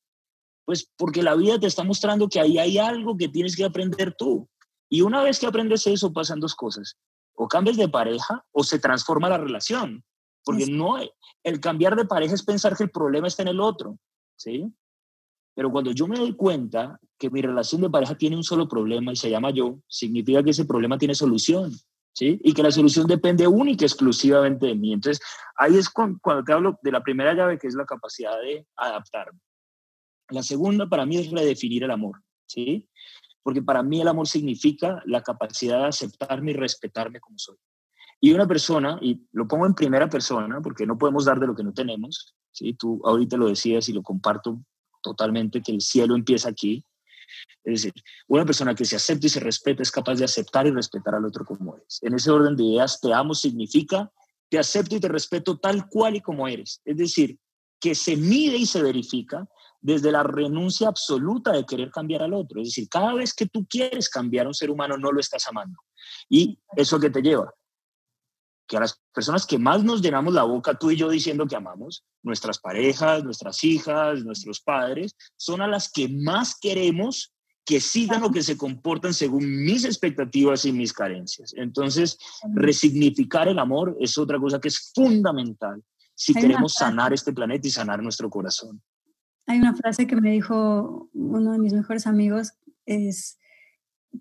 [0.64, 4.14] Pues porque la vida te está mostrando que ahí hay algo que tienes que aprender
[4.16, 4.48] tú.
[4.88, 6.98] Y una vez que aprendes eso, pasan dos cosas.
[7.34, 10.04] O cambias de pareja o se transforma la relación.
[10.46, 11.00] Porque no,
[11.42, 13.98] el cambiar de pareja es pensar que el problema está en el otro.
[14.36, 14.72] ¿Sí?
[15.56, 19.14] Pero cuando yo me doy cuenta que mi relación de pareja tiene un solo problema
[19.14, 21.72] y se llama yo, significa que ese problema tiene solución.
[22.14, 22.40] ¿Sí?
[22.44, 24.94] Y que la solución depende única y exclusivamente de mí.
[24.94, 25.24] Entonces,
[25.56, 29.40] ahí es cuando, te hablo de la primera llave, que es la capacidad de adaptarme.
[30.30, 32.88] La segunda para mí es redefinir el amor, ¿sí?
[33.44, 37.58] Porque para mí el amor significa la capacidad de aceptarme y respetarme como soy.
[38.24, 41.56] Y una persona, y lo pongo en primera persona, porque no podemos dar de lo
[41.56, 42.74] que no tenemos, ¿sí?
[42.76, 44.62] Tú ahorita lo decías y lo comparto
[45.02, 46.86] totalmente, que el cielo empieza aquí,
[47.64, 47.94] es decir,
[48.28, 51.26] una persona que se acepta y se respeta es capaz de aceptar y respetar al
[51.26, 52.00] otro como es.
[52.02, 54.12] En ese orden de ideas, te amo significa
[54.52, 56.82] te acepto y te respeto tal cual y como eres.
[56.84, 57.40] Es decir,
[57.80, 59.48] que se mide y se verifica
[59.80, 62.62] desde la renuncia absoluta de querer cambiar al otro.
[62.62, 65.48] Es decir, cada vez que tú quieres cambiar a un ser humano, no lo estás
[65.48, 65.80] amando.
[66.30, 67.52] ¿Y eso que te lleva?
[68.72, 71.58] Que a las personas que más nos llenamos la boca, tú y yo diciendo que
[71.58, 77.34] amamos, nuestras parejas, nuestras hijas, nuestros padres, son a las que más queremos
[77.66, 81.54] que sigan o que se comportan según mis expectativas y mis carencias.
[81.58, 82.18] Entonces,
[82.54, 85.84] resignificar el amor es otra cosa que es fundamental
[86.16, 88.82] si queremos sanar este planeta y sanar nuestro corazón.
[89.48, 92.54] Hay una frase que me dijo uno de mis mejores amigos,
[92.86, 93.38] es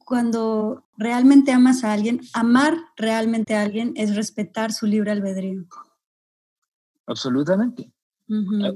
[0.05, 5.65] cuando realmente amas a alguien, amar realmente a alguien es respetar su libre albedrío.
[7.07, 7.91] Absolutamente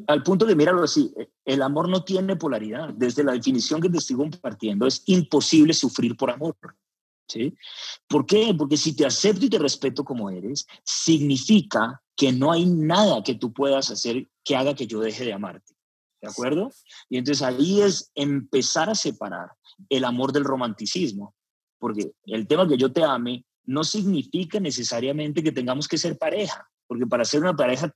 [0.08, 2.92] al, punto de mirarlo así, eh, el amor no tiene polaridad.
[2.94, 6.56] Desde la definición que te estoy compartiendo, es imposible sufrir por amor.
[7.28, 7.54] ¿sí?
[8.08, 8.52] ¿Por qué?
[8.56, 13.34] Porque si te acepto y te respeto como eres, significa que no hay nada que
[13.34, 15.74] tú puedas hacer que haga que yo deje de amarte.
[16.20, 16.70] ¿De acuerdo?
[17.08, 19.50] Y entonces ahí es empezar a separar
[19.88, 21.34] el amor del romanticismo.
[21.78, 26.68] Porque el tema que yo te ame no significa necesariamente que tengamos que ser pareja.
[26.86, 27.94] Porque para ser una pareja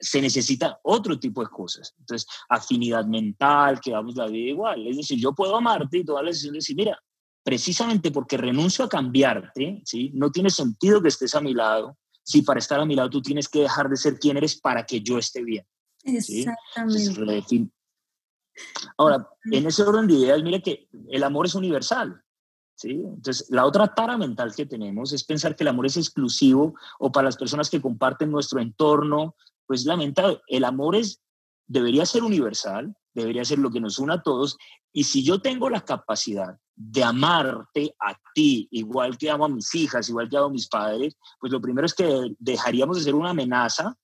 [0.00, 1.94] se necesita otro tipo de cosas.
[1.98, 4.86] Entonces, afinidad mental, que vamos la vida igual.
[4.86, 6.98] Es decir, yo puedo amarte y toda la decisión decir, mira,
[7.42, 10.10] precisamente porque renuncio a cambiarte, ¿sí?
[10.14, 13.22] No tiene sentido que estés a mi lado, si para estar a mi lado tú
[13.22, 15.66] tienes que dejar de ser quien eres para que yo esté bien.
[16.04, 17.70] Exactamente.
[18.96, 22.22] Ahora, en ese orden de ideas, mire que el amor es universal.
[22.74, 22.90] ¿sí?
[22.90, 27.10] Entonces, la otra tara mental que tenemos es pensar que el amor es exclusivo o
[27.10, 29.36] para las personas que comparten nuestro entorno,
[29.66, 30.40] pues lamentable.
[30.46, 31.22] El amor es
[31.66, 34.58] debería ser universal, debería ser lo que nos une a todos.
[34.92, 39.74] Y si yo tengo la capacidad de amarte a ti, igual que amo a mis
[39.74, 43.14] hijas, igual que amo a mis padres, pues lo primero es que dejaríamos de ser
[43.14, 43.96] una amenaza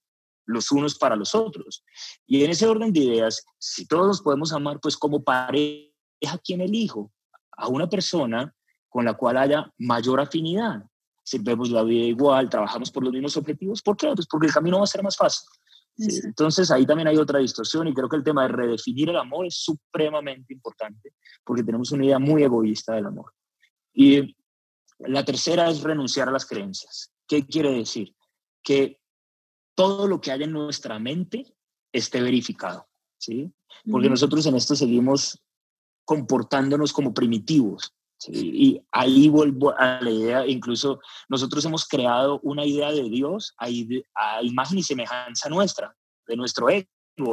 [0.48, 1.84] los unos para los otros.
[2.26, 5.90] Y en ese orden de ideas, si todos nos podemos amar, pues como pareja,
[6.42, 7.12] ¿quién elijo?
[7.56, 8.52] A una persona
[8.88, 10.82] con la cual haya mayor afinidad.
[11.22, 14.10] Si vemos la vida igual, trabajamos por los mismos objetivos, ¿por qué?
[14.14, 15.46] Pues porque el camino va a ser más fácil.
[15.98, 19.46] Entonces ahí también hay otra distorsión y creo que el tema de redefinir el amor
[19.46, 23.34] es supremamente importante porque tenemos una idea muy egoísta del amor.
[23.92, 24.36] Y
[25.00, 27.12] la tercera es renunciar a las creencias.
[27.26, 28.14] ¿Qué quiere decir?
[28.62, 28.98] Que
[29.78, 31.54] todo lo que hay en nuestra mente
[31.92, 33.48] esté verificado, ¿sí?
[33.88, 35.40] Porque nosotros en esto seguimos
[36.04, 37.94] comportándonos como primitivos.
[38.26, 40.98] Y ahí vuelvo a la idea, incluso
[41.28, 43.66] nosotros hemos creado una idea de Dios a,
[44.16, 46.88] a imagen y semejanza nuestra, de nuestro ego.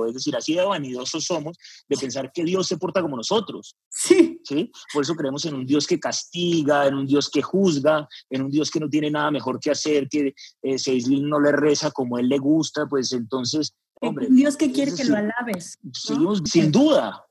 [0.08, 1.58] Es decir, así de vanidosos somos
[1.88, 3.76] de pensar que Dios se porta como nosotros.
[3.90, 4.40] Sí.
[4.44, 4.72] ¿sí?
[4.94, 8.52] Por eso creemos en un Dios que castiga, en un Dios que juzga, en un
[8.52, 10.78] Dios que no tiene nada mejor que hacer, que eh,
[11.22, 13.74] no le reza como él le gusta, pues entonces...
[14.02, 15.78] Hombre, un Dios que quiere que lo alabes.
[15.94, 17.26] Seguimos, sin duda.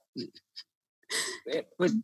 [1.46, 1.94] Eh, pues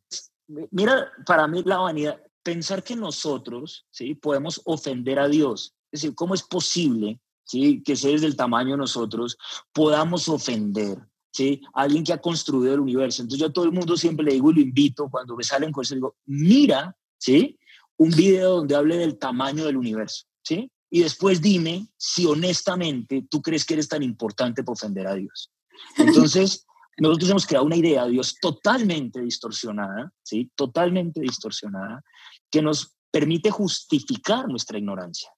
[0.71, 4.15] mira, para mí la vanidad, pensar que nosotros ¿sí?
[4.15, 5.75] podemos ofender a Dios.
[5.91, 7.21] Es decir, ¿cómo es posible
[7.51, 7.83] ¿sí?
[7.83, 9.37] que seres del tamaño de nosotros
[9.73, 10.99] podamos ofender
[11.33, 11.61] ¿sí?
[11.75, 13.23] a alguien que ha construido el universo?
[13.23, 15.73] Entonces yo a todo el mundo siempre le digo y lo invito cuando me salen
[15.73, 17.59] cosas, digo, mira ¿sí?
[17.97, 20.27] un video donde hable del tamaño del universo.
[20.45, 20.71] ¿sí?
[20.91, 25.51] Y después dime si honestamente tú crees que eres tan importante para ofender a Dios.
[25.97, 26.67] Entonces,
[26.99, 30.51] nosotros hemos creado una idea de Dios totalmente distorsionada, ¿sí?
[30.55, 32.03] Totalmente distorsionada,
[32.51, 35.31] que nos permite justificar nuestra ignorancia.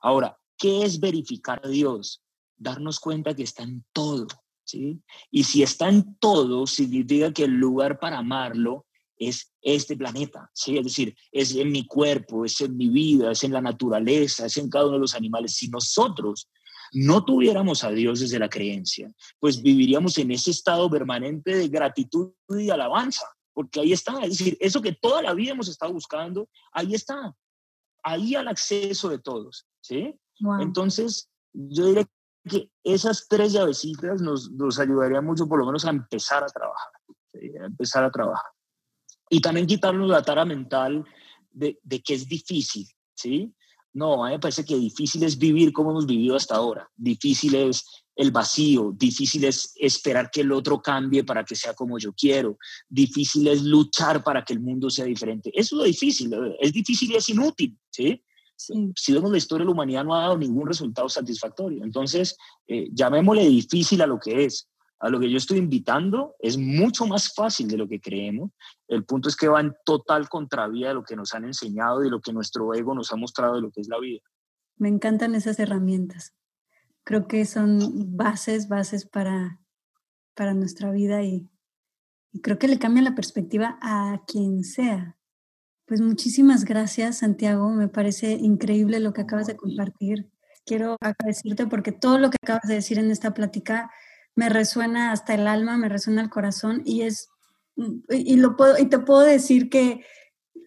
[0.00, 2.22] Ahora, ¿qué es verificar a Dios?
[2.56, 4.26] Darnos cuenta que está en todo,
[4.62, 5.00] ¿sí?
[5.30, 8.86] Y si está en todo, significa que el lugar para amarlo
[9.16, 10.76] es este planeta, ¿sí?
[10.76, 14.56] Es decir, es en mi cuerpo, es en mi vida, es en la naturaleza, es
[14.58, 15.54] en cada uno de los animales.
[15.54, 16.48] Si nosotros
[16.92, 22.32] no tuviéramos a Dios desde la creencia, pues viviríamos en ese estado permanente de gratitud
[22.48, 26.48] y alabanza, porque ahí está, es decir, eso que toda la vida hemos estado buscando,
[26.72, 27.34] ahí está,
[28.02, 30.14] ahí al acceso de todos, ¿sí?
[30.60, 32.08] Entonces, yo diría
[32.48, 36.92] que esas tres llavecitas nos, nos ayudarían mucho por lo menos a empezar a trabajar,
[37.62, 38.50] a empezar a trabajar.
[39.28, 41.04] Y también quitarnos la tara mental
[41.52, 43.54] de, de que es difícil, ¿sí?
[43.92, 46.88] No, a mí me parece que difícil es vivir como hemos vivido hasta ahora.
[46.96, 47.84] Difícil es
[48.14, 52.58] el vacío, difícil es esperar que el otro cambie para que sea como yo quiero,
[52.88, 55.50] difícil es luchar para que el mundo sea diferente.
[55.54, 56.30] Eso es difícil,
[56.60, 58.22] es difícil y es inútil, ¿sí?
[58.94, 61.82] Si vemos la historia, la humanidad no ha dado ningún resultado satisfactorio.
[61.82, 62.36] Entonces,
[62.66, 67.06] eh, llamémosle difícil a lo que es a lo que yo estoy invitando es mucho
[67.06, 68.50] más fácil de lo que creemos.
[68.86, 72.10] El punto es que va en total contravía de lo que nos han enseñado y
[72.10, 74.20] lo que nuestro ego nos ha mostrado de lo que es la vida.
[74.76, 76.34] Me encantan esas herramientas.
[77.02, 79.58] Creo que son bases, bases para,
[80.34, 81.48] para nuestra vida y
[82.42, 85.16] creo que le cambia la perspectiva a quien sea.
[85.90, 87.68] Pues muchísimas gracias, Santiago.
[87.70, 90.30] Me parece increíble lo que acabas de compartir.
[90.64, 93.90] Quiero agradecerte porque todo lo que acabas de decir en esta plática
[94.36, 97.28] me resuena hasta el alma, me resuena el corazón y es,
[98.08, 100.04] y, lo puedo, y te puedo decir que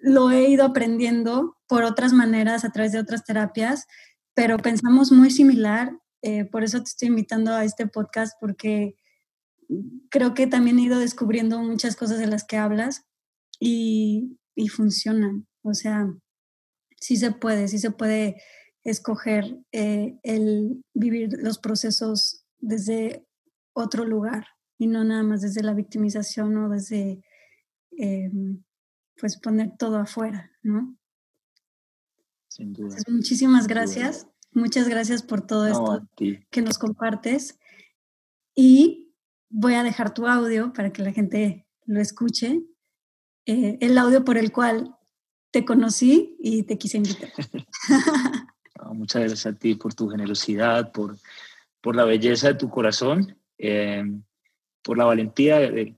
[0.02, 3.88] lo he ido aprendiendo por otras maneras, a través de otras terapias,
[4.34, 8.98] pero pensamos muy similar, eh, por eso te estoy invitando a este podcast, porque
[10.10, 13.06] creo que también he ido descubriendo muchas cosas de las que hablas
[13.58, 15.48] y, y funcionan.
[15.62, 16.14] O sea,
[17.00, 18.42] sí se puede, sí se puede
[18.84, 23.26] escoger eh, el vivir los procesos desde
[23.74, 24.48] otro lugar
[24.78, 27.24] y no nada más desde la victimización o desde
[27.98, 28.64] em,
[29.20, 30.98] pues poner todo afuera, ¿no?
[32.50, 32.98] Sin duda.
[33.08, 34.28] muchísimas gracias.
[34.52, 36.08] Muchas gracias por todo esto
[36.52, 37.58] que nos compartes.
[38.54, 39.12] Y
[39.50, 42.62] voy a dejar tu audio para que la gente lo escuche.
[43.46, 44.96] Eh, el audio por el cual
[45.52, 47.32] te conocí y te quise invitar.
[48.94, 51.16] muchas gracias a ti por tu generosidad, por,
[51.82, 54.04] por la belleza de tu corazón eh,
[54.82, 55.96] por la valentía de,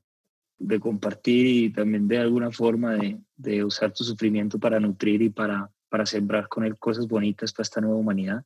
[0.79, 2.97] compartir y también de alguna forma
[3.35, 7.63] de, usar tu sufrimiento para nutrir y para, para sembrar con él cosas bonitas para
[7.63, 8.43] esta nueva humanidad.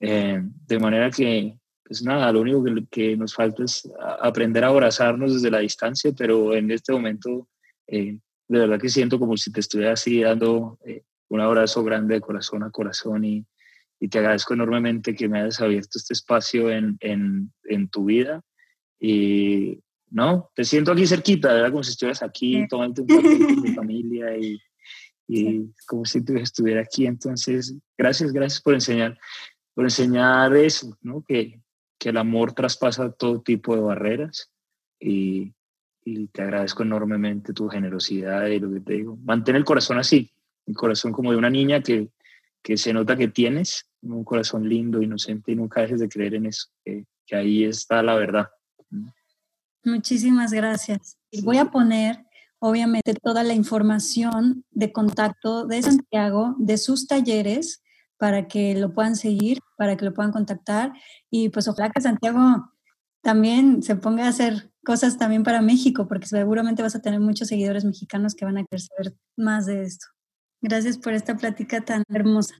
[0.00, 3.88] Eh, de manera que, pues nada, lo único que, nos falta es
[4.20, 7.48] aprender a abrazarnos desde la distancia, pero en este momento
[7.88, 8.18] eh,
[8.48, 10.78] de verdad que siento como si te estuviera así dando
[11.28, 13.46] un abrazo grande de corazón a corazón y,
[14.00, 18.42] y te agradezco enormemente que me hayas abierto este espacio en, en, en tu vida
[18.98, 19.80] Y
[20.10, 21.70] no, te siento aquí cerquita, ¿verdad?
[21.70, 24.58] Como si estuvieras aquí tomando un café con mi familia y,
[25.26, 27.06] y como si tú estuviera aquí.
[27.06, 29.18] Entonces, gracias, gracias por enseñar,
[29.74, 31.22] por enseñar eso, ¿no?
[31.22, 31.60] Que,
[31.98, 34.50] que el amor traspasa todo tipo de barreras
[34.98, 35.52] y,
[36.10, 39.18] y te agradezco enormemente tu generosidad y lo que te digo.
[39.24, 40.30] Mantén el corazón así,
[40.66, 42.10] el corazón como de una niña que,
[42.62, 46.46] que se nota que tienes, un corazón lindo, inocente y nunca dejes de creer en
[46.46, 48.48] eso, que, que ahí está la verdad.
[49.84, 51.18] Muchísimas gracias.
[51.30, 52.24] Y voy a poner,
[52.58, 57.82] obviamente, toda la información de contacto de Santiago, de sus talleres,
[58.16, 60.92] para que lo puedan seguir, para que lo puedan contactar.
[61.30, 62.72] Y pues ojalá que Santiago
[63.22, 67.48] también se ponga a hacer cosas también para México, porque seguramente vas a tener muchos
[67.48, 70.06] seguidores mexicanos que van a querer saber más de esto.
[70.62, 72.54] Gracias por esta plática tan hermosa.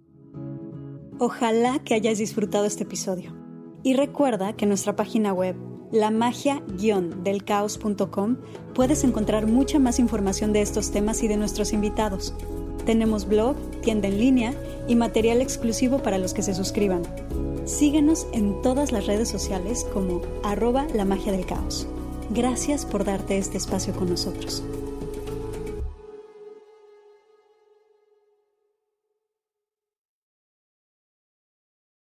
[1.19, 3.35] Ojalá que hayas disfrutado este episodio.
[3.83, 5.57] Y recuerda que en nuestra página web,
[5.91, 8.37] lamagia-delcaos.com,
[8.75, 12.35] puedes encontrar mucha más información de estos temas y de nuestros invitados.
[12.85, 14.53] Tenemos blog, tienda en línea
[14.87, 17.01] y material exclusivo para los que se suscriban.
[17.65, 21.89] Síguenos en todas las redes sociales como arroba del caos.
[22.31, 24.63] Gracias por darte este espacio con nosotros.